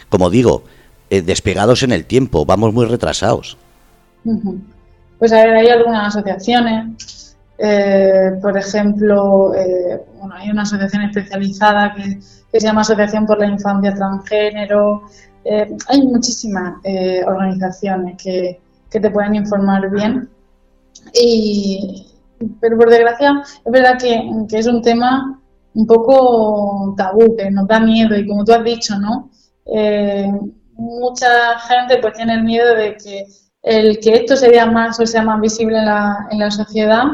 [0.09, 0.65] como digo,
[1.11, 3.57] eh, despegados en el tiempo, vamos muy retrasados.
[5.19, 7.16] Pues hay algunas asociaciones,
[7.59, 13.47] eh, por ejemplo, eh, bueno, hay una asociación especializada que, se llama Asociación por la
[13.47, 15.03] Infancia Transgénero.
[15.45, 16.77] Eh, hay muchísimas
[17.27, 20.29] organizaciones que, que, te pueden informar bien.
[21.13, 22.07] Y,
[22.61, 25.39] pero por desgracia, es verdad que, que, es un tema
[25.75, 28.17] un poco tabú, que nos da miedo.
[28.17, 29.31] Y como tú has dicho, ¿no?
[30.79, 33.27] mucha gente pues tiene el miedo de que
[33.63, 37.05] el que esto se vea más o sea más visible en la, en la sociedad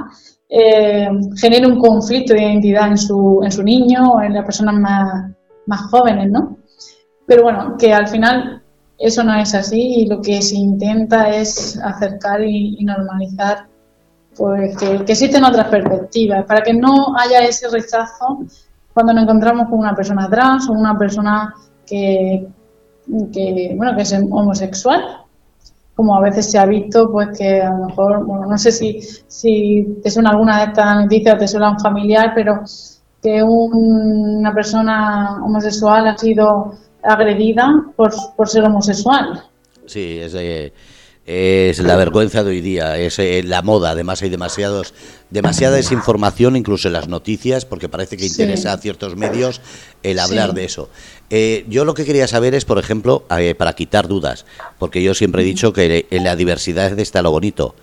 [0.55, 4.75] eh, genere un conflicto de identidad en su, en su niño o en las personas
[4.75, 5.31] más,
[5.65, 6.59] más jóvenes, ¿no?
[7.27, 8.63] Pero bueno, que al final
[8.99, 13.67] eso no es así y lo que se intenta es acercar y, normalizar
[14.37, 18.45] pues que, existen otras perspectivas para que no haya ese rechazo
[18.93, 21.55] cuando nos encontramos con una persona trans o una persona
[21.87, 22.47] que,
[23.33, 25.22] que bueno que es homosexual
[25.95, 29.01] como a veces se ha visto, pues que a lo mejor, bueno, no sé si,
[29.27, 32.63] si te suena alguna de estas noticias, te suena un familiar, pero
[33.23, 39.45] que una persona homosexual ha sido agredida por, por ser homosexual.
[39.87, 40.73] Sí, es, de
[41.25, 44.93] es la vergüenza de hoy día, es eh, la moda, además hay demasiados,
[45.31, 49.61] demasiada desinformación incluso en las noticias, porque parece que interesa a ciertos medios
[50.03, 50.91] el hablar de eso.
[51.31, 54.47] Eh, yo lo que quería saber es, por ejemplo, eh, para quitar dudas,
[54.81, 57.77] porque yo siempre he dicho que en la diversidad está lo bonito.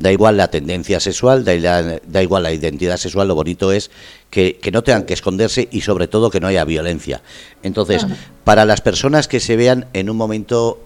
[0.00, 3.90] Da igual la tendencia sexual, da, igual la identidad sexual, lo bonito es
[4.30, 7.20] que, no tengan que esconderse y sobre todo que no haya violencia.
[7.62, 8.06] Entonces,
[8.42, 10.82] para las personas que se vean en un momento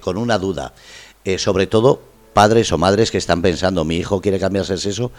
[0.00, 0.74] con una duda,
[1.28, 2.00] eh, sobre todo
[2.32, 5.10] padres o madres que están pensando, mi hijo quiere cambiarse el sexo,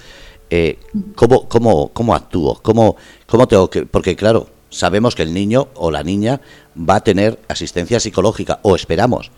[0.50, 0.80] eh,
[1.14, 2.58] ¿cómo, cómo, cómo actúo?
[2.64, 2.96] ¿Cómo,
[3.28, 3.86] ¿Cómo tengo que...?
[3.86, 6.42] Porque claro, sabemos que el niño o la niña
[6.76, 9.30] va a tener asistencia psicológica, o esperamos,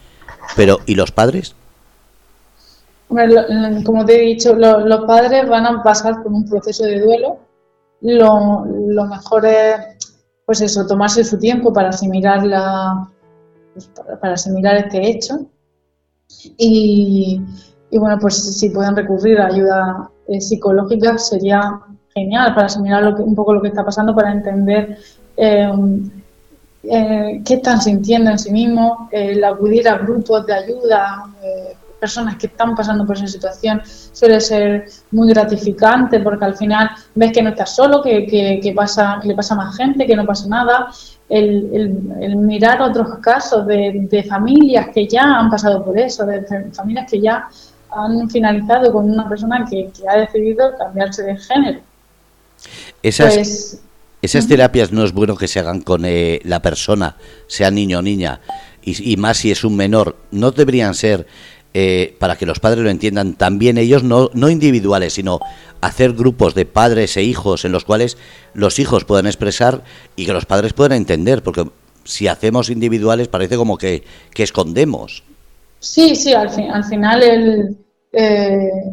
[0.55, 1.55] pero ¿y los padres?
[3.85, 7.39] como te he dicho, los padres van a pasar por un proceso de duelo.
[7.99, 9.75] Lo, lo mejor es,
[10.45, 13.09] pues eso, tomarse su tiempo para asimilar, la,
[13.73, 13.91] pues
[14.21, 15.45] para asimilar este hecho
[16.57, 17.41] y,
[17.91, 21.79] bueno, pues si pueden recurrir a ayuda eh, psicológica sería
[22.13, 24.97] genial para asimilar lo que, un poco lo que está pasando, para entender
[25.37, 25.71] eh,
[26.83, 31.25] eh, qué están sintiendo en sí mismos, el acudir a grupos de ayuda,
[31.99, 37.31] personas que están pasando por esa situación suele ser muy gratificante porque al final ves
[37.31, 40.25] que no estás solo, que, que, pasa, que le pasa a más gente, que no
[40.25, 40.87] pasa nada
[41.31, 47.21] el, mirar otros casos de, familias que ya han pasado por eso, de familias que
[47.21, 47.47] ya
[47.89, 51.79] han finalizado con una persona que, ha decidido cambiarse de género.
[53.01, 53.81] Esas, pues,
[54.21, 57.15] esas terapias no es bueno que se hagan con eh, la persona,
[57.47, 58.41] sea niño o niña,
[58.83, 61.27] y, y, más si es un menor, no deberían ser,
[61.73, 65.39] eh, para que los padres lo entiendan, también ellos, no, no individuales, sino
[65.81, 68.17] hacer grupos de padres e hijos en los cuales
[68.53, 69.83] los hijos puedan expresar
[70.15, 71.69] y que los padres puedan entender, porque
[72.03, 74.03] si hacemos individuales parece como que,
[74.35, 75.23] escondemos.
[75.79, 77.77] Sí, sí, al, al final el,
[78.13, 78.91] eh,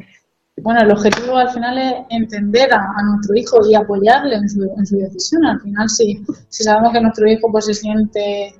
[0.62, 4.86] bueno, el objetivo al final es entender a, nuestro hijo y apoyarle en su, en
[4.86, 5.44] su decisión.
[5.46, 8.54] Al final, si, si sabemos que nuestro hijo pues se siente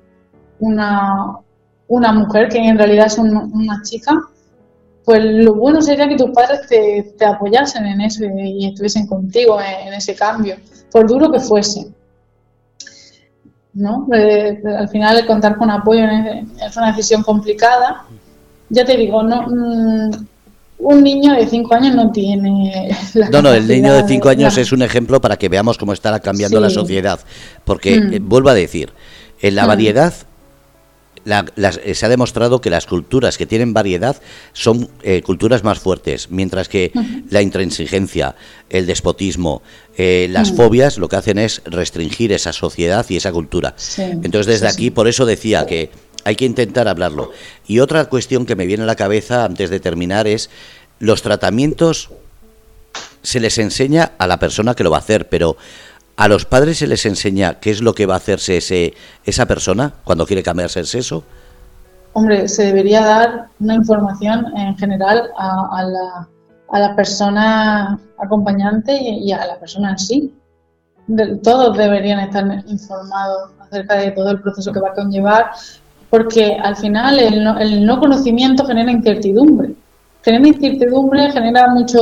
[0.59, 1.37] una,
[1.87, 4.13] una mujer que en realidad es una chica,
[5.09, 9.57] pues lo bueno sería que tus padres te, te apoyasen en eso y, estuviesen contigo
[9.59, 10.57] en, ese cambio,
[10.91, 11.87] por duro que fuese.
[13.73, 14.07] ¿no?
[14.13, 18.05] Eh, al final contar con apoyo es una decisión complicada.
[18.69, 20.11] Ya te digo, no, mm,
[20.77, 22.95] un niño de 5 años no tiene...
[23.31, 26.19] no, no, el niño de 5 años es un ejemplo para que veamos cómo está
[26.19, 27.19] cambiando la sociedad.
[27.65, 28.13] Porque, mm.
[28.13, 28.91] eh, vuelvo a decir,
[29.41, 29.67] en la mm.
[29.67, 30.13] variedad
[31.29, 34.21] eh, se ha demostrado que las culturas que tienen variedad
[34.53, 36.91] son eh, culturas más fuertes, mientras que
[37.29, 38.35] la intransigencia,
[38.69, 39.61] el despotismo,
[39.97, 43.75] eh, las fobias lo que hacen es restringir esa sociedad y esa cultura.
[43.97, 45.91] Entonces, desde aquí, por eso decía que
[46.23, 47.31] hay que intentar hablarlo.
[47.67, 50.49] Y otra cuestión que me viene a la cabeza antes de terminar es
[50.99, 52.09] los tratamientos
[53.21, 55.57] se les enseña a la persona que lo va a hacer, pero
[56.19, 58.93] ¿A los padres se les enseña qué es lo que va a hacerse ese,
[59.23, 61.23] esa persona cuando quiere cambiarse el sexo?
[62.11, 66.27] Hombre, se debería dar una información en general a, la,
[66.71, 70.33] a la, persona acompañante y, a la persona en sí.
[71.41, 75.51] todos deberían estar informados acerca de todo el proceso que va a conllevar,
[76.09, 79.73] porque al final el el no conocimiento genera incertidumbre
[80.23, 81.99] genera incertidumbre, genera mucho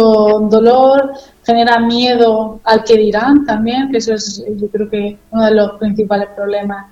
[0.50, 1.14] dolor,
[1.48, 5.80] genera miedo al que dirán también, que eso es yo creo que uno de los
[5.80, 6.88] principales problemas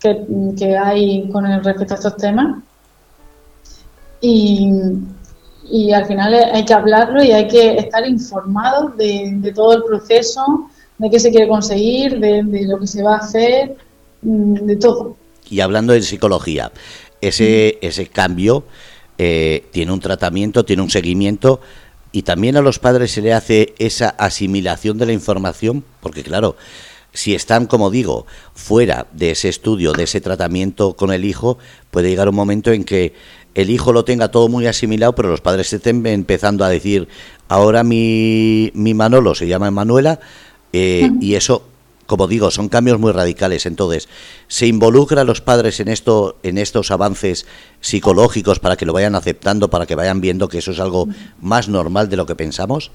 [0.00, 2.60] que, hay con el respecto a estos temas.
[4.20, 4.72] Y,
[5.70, 10.68] y al final hay que hablarlo y hay que estar informados de, todo el proceso,
[10.98, 13.76] de qué se quiere conseguir, de, lo que se va a hacer,
[14.22, 15.16] mm, de todo.
[15.48, 16.72] Y hablando de psicología,
[17.20, 18.64] ese, ese cambio
[19.16, 21.60] eh, tiene un tratamiento, tiene un seguimiento
[22.12, 26.56] y también a los padres se le hace esa asimilación de la información, porque claro,
[27.14, 31.58] si están, como digo, fuera de ese estudio, de ese tratamiento con el hijo,
[31.90, 33.14] puede llegar un momento en que
[33.54, 37.08] el hijo lo tenga todo muy asimilado, pero los padres estén empezando a decir,
[37.48, 40.20] ahora mi, mi Manolo se llama Manuela,
[40.72, 41.64] eh, y eso,
[42.06, 43.66] como digo, son cambios muy radicales.
[43.66, 44.08] Entonces,
[44.48, 47.46] ¿se involucra a los padres en, esto, en estos avances
[47.80, 51.08] psicológicos para que lo vayan aceptando, para que vayan viendo que eso es algo
[51.40, 52.90] más normal de lo que pensamos?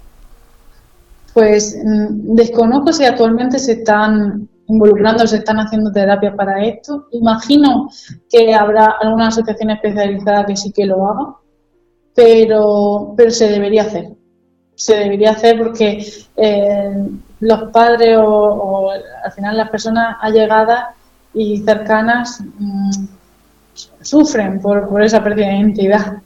[1.34, 7.08] Pues mm, desconozco si actualmente se están involucrando, se están haciendo terapia para esto.
[7.12, 7.90] Imagino
[8.30, 11.36] que habrá alguna asociación especializada que sí que lo haga,
[12.14, 14.17] pero, pero se debería hacer.
[14.78, 16.08] Se debería hacer porque
[16.38, 17.08] eh,
[17.42, 20.96] los padres o, al final las personas allegadas
[21.34, 22.92] y cercanas mm,
[24.02, 26.22] sufren por, por esa pérdida de identidad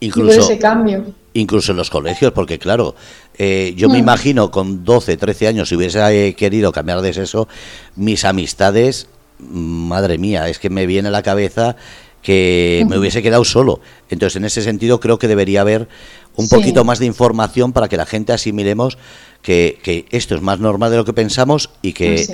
[0.00, 1.04] y por ese cambio.
[1.32, 2.94] incluso en los colegios, porque claro,
[3.38, 7.48] eh, yo me imagino con 12, 13 años, si hubiese querido cambiar de sexo,
[7.96, 11.76] mis amistades, madre mía, es que me viene a la cabeza
[12.24, 13.80] que me hubiese quedado solo.
[14.08, 15.88] Entonces, en ese sentido, creo que debería haber
[16.36, 18.96] un poquito más de información para que la gente asimilemos
[19.42, 22.26] que, que, esto es más normal de lo que pensamos y que,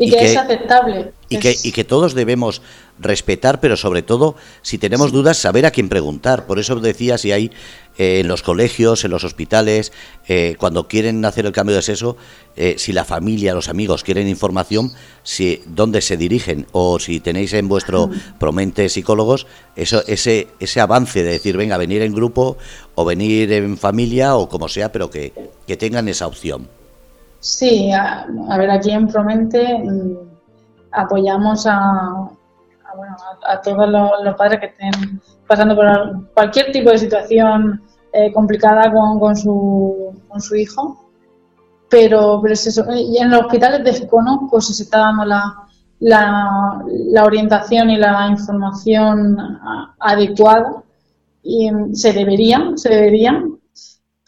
[0.00, 1.12] y, que, es aceptable.
[1.28, 2.62] Y, Que, y que todos debemos
[2.98, 6.46] respetar, pero sobre todo, si tenemos dudas, saber a quién preguntar.
[6.46, 7.50] Por eso decía, si hay
[7.98, 9.92] eh, en los colegios, en los hospitales,
[10.26, 12.16] eh, cuando quieren hacer el cambio de sexo,
[12.56, 14.92] eh, si la familia, los amigos quieren información,
[15.22, 19.46] si dónde se dirigen o si tenéis en vuestro promente psicólogos
[19.76, 22.56] eso, ese, ese avance de decir, venga, venir en grupo
[22.94, 25.32] o venir en familia o como sea, pero que,
[25.66, 26.79] que tengan esa opción.
[27.40, 28.26] Sí, a,
[28.58, 30.16] ver, aquí en Promente mm,
[30.92, 32.30] apoyamos a,
[32.94, 33.16] bueno,
[33.46, 37.82] a, todos los, padres que estén pasando por cualquier tipo de situación
[38.12, 41.06] eh, complicada con, con, su, con su hijo.
[41.88, 42.84] Pero, pero es eso.
[42.94, 45.66] Y en los hospitales desconozco si se está dando la,
[45.98, 49.36] la, la orientación y la información
[49.98, 50.82] adecuada.
[51.42, 53.59] Y mm, se deberían, se deberían,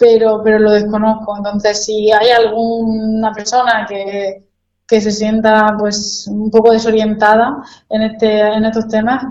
[0.03, 1.37] pero, pero lo desconozco.
[1.37, 4.43] Entonces, si hay alguna persona que,
[4.89, 9.25] se sienta pues un poco desorientada en, este, en estos temas,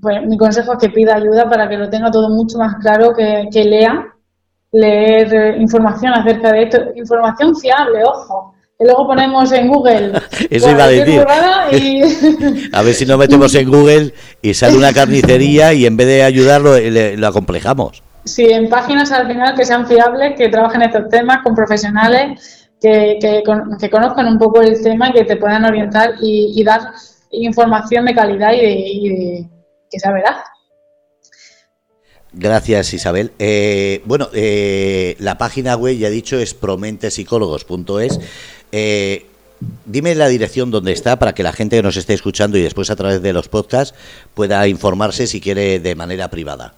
[0.00, 3.14] pues mi consejo es que pida ayuda para que lo tenga todo mucho más claro,
[3.14, 4.06] que, que lea,
[4.72, 8.54] leer información acerca de esto, información fiable, ojo.
[8.76, 10.20] Que luego ponemos en Google.
[10.50, 11.24] Eso iba a decir.
[12.72, 16.24] a ver si nos metemos en Google y sale una carnicería y en vez de
[16.24, 18.02] ayudarlo, lo acomplejamos.
[18.24, 23.18] Sí, en páginas al final que sean fiables, que trabajen estos temas con profesionales que,
[23.80, 26.80] que, conozcan un poco el tema y que te puedan orientar y, dar
[27.30, 29.48] información de calidad y, de,
[29.90, 30.36] que sea verdad.
[32.32, 33.32] Gracias Isabel.
[33.38, 38.20] Eh, bueno, eh, la página web ya he dicho es promentesicólogos.es.
[38.72, 39.26] Eh,
[39.86, 42.90] dime la dirección donde está para que la gente que nos esté escuchando y después
[42.90, 43.96] a través de los podcasts
[44.34, 46.74] pueda informarse si quiere de manera privada.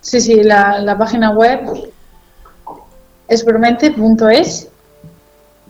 [0.00, 1.60] Sí, sí, la, página web
[3.28, 4.68] es promente.es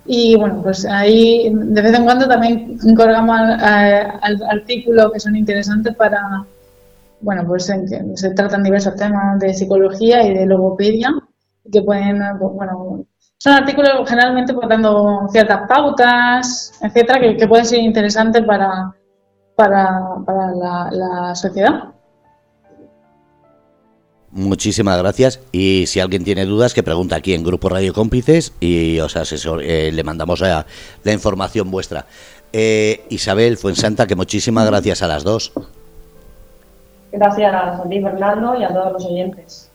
[0.06, 3.38] y bueno, pues ahí de vez en cuando también colgamos
[4.48, 6.44] artículos que son interesantes para,
[7.20, 11.10] bueno, pues en que se tratan diversos temas de psicología y de logopedia
[11.70, 13.04] que pueden, bueno,
[13.38, 18.94] son artículos generalmente pues, dando ciertas pautas, etcétera, que, pueden ser interesantes para,
[19.56, 20.08] para,
[20.90, 21.99] la sociedad.
[24.32, 25.40] Muchísimas gracias.
[25.50, 29.62] Y si alguien tiene dudas, que pregunta aquí en Grupo Radio Cómplices y os asesor,
[29.62, 30.66] eh, le mandamos la
[31.04, 32.06] información vuestra.
[32.52, 35.52] Eh, Isabel Fuensanta, que muchísimas gracias a las dos.
[37.12, 39.70] Gracias a ti, Fernando, y a todos los oyentes.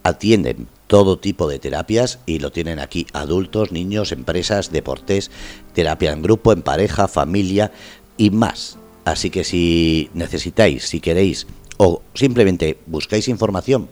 [0.03, 5.31] atienden todo tipo de terapias y lo tienen aquí adultos, niños, empresas, deportes,
[5.73, 7.71] terapia en grupo, en pareja, familia
[8.17, 8.77] y más.
[9.05, 13.89] Así que si necesitáis, si queréis o simplemente buscáis información,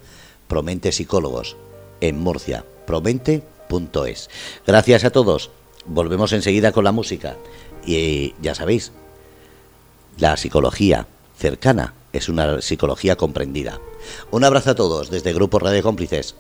[0.47, 1.57] Promente Psicólogos
[1.99, 4.29] en Murcia, promente.es.
[4.65, 5.51] Gracias a todos.
[5.85, 7.35] Volvemos enseguida con la música.
[7.85, 8.91] Y ya sabéis,
[10.17, 13.80] la psicología cercana es una psicología comprendida.
[14.32, 16.36] Un abrazo a todos desde Grupo Radio Cómplices.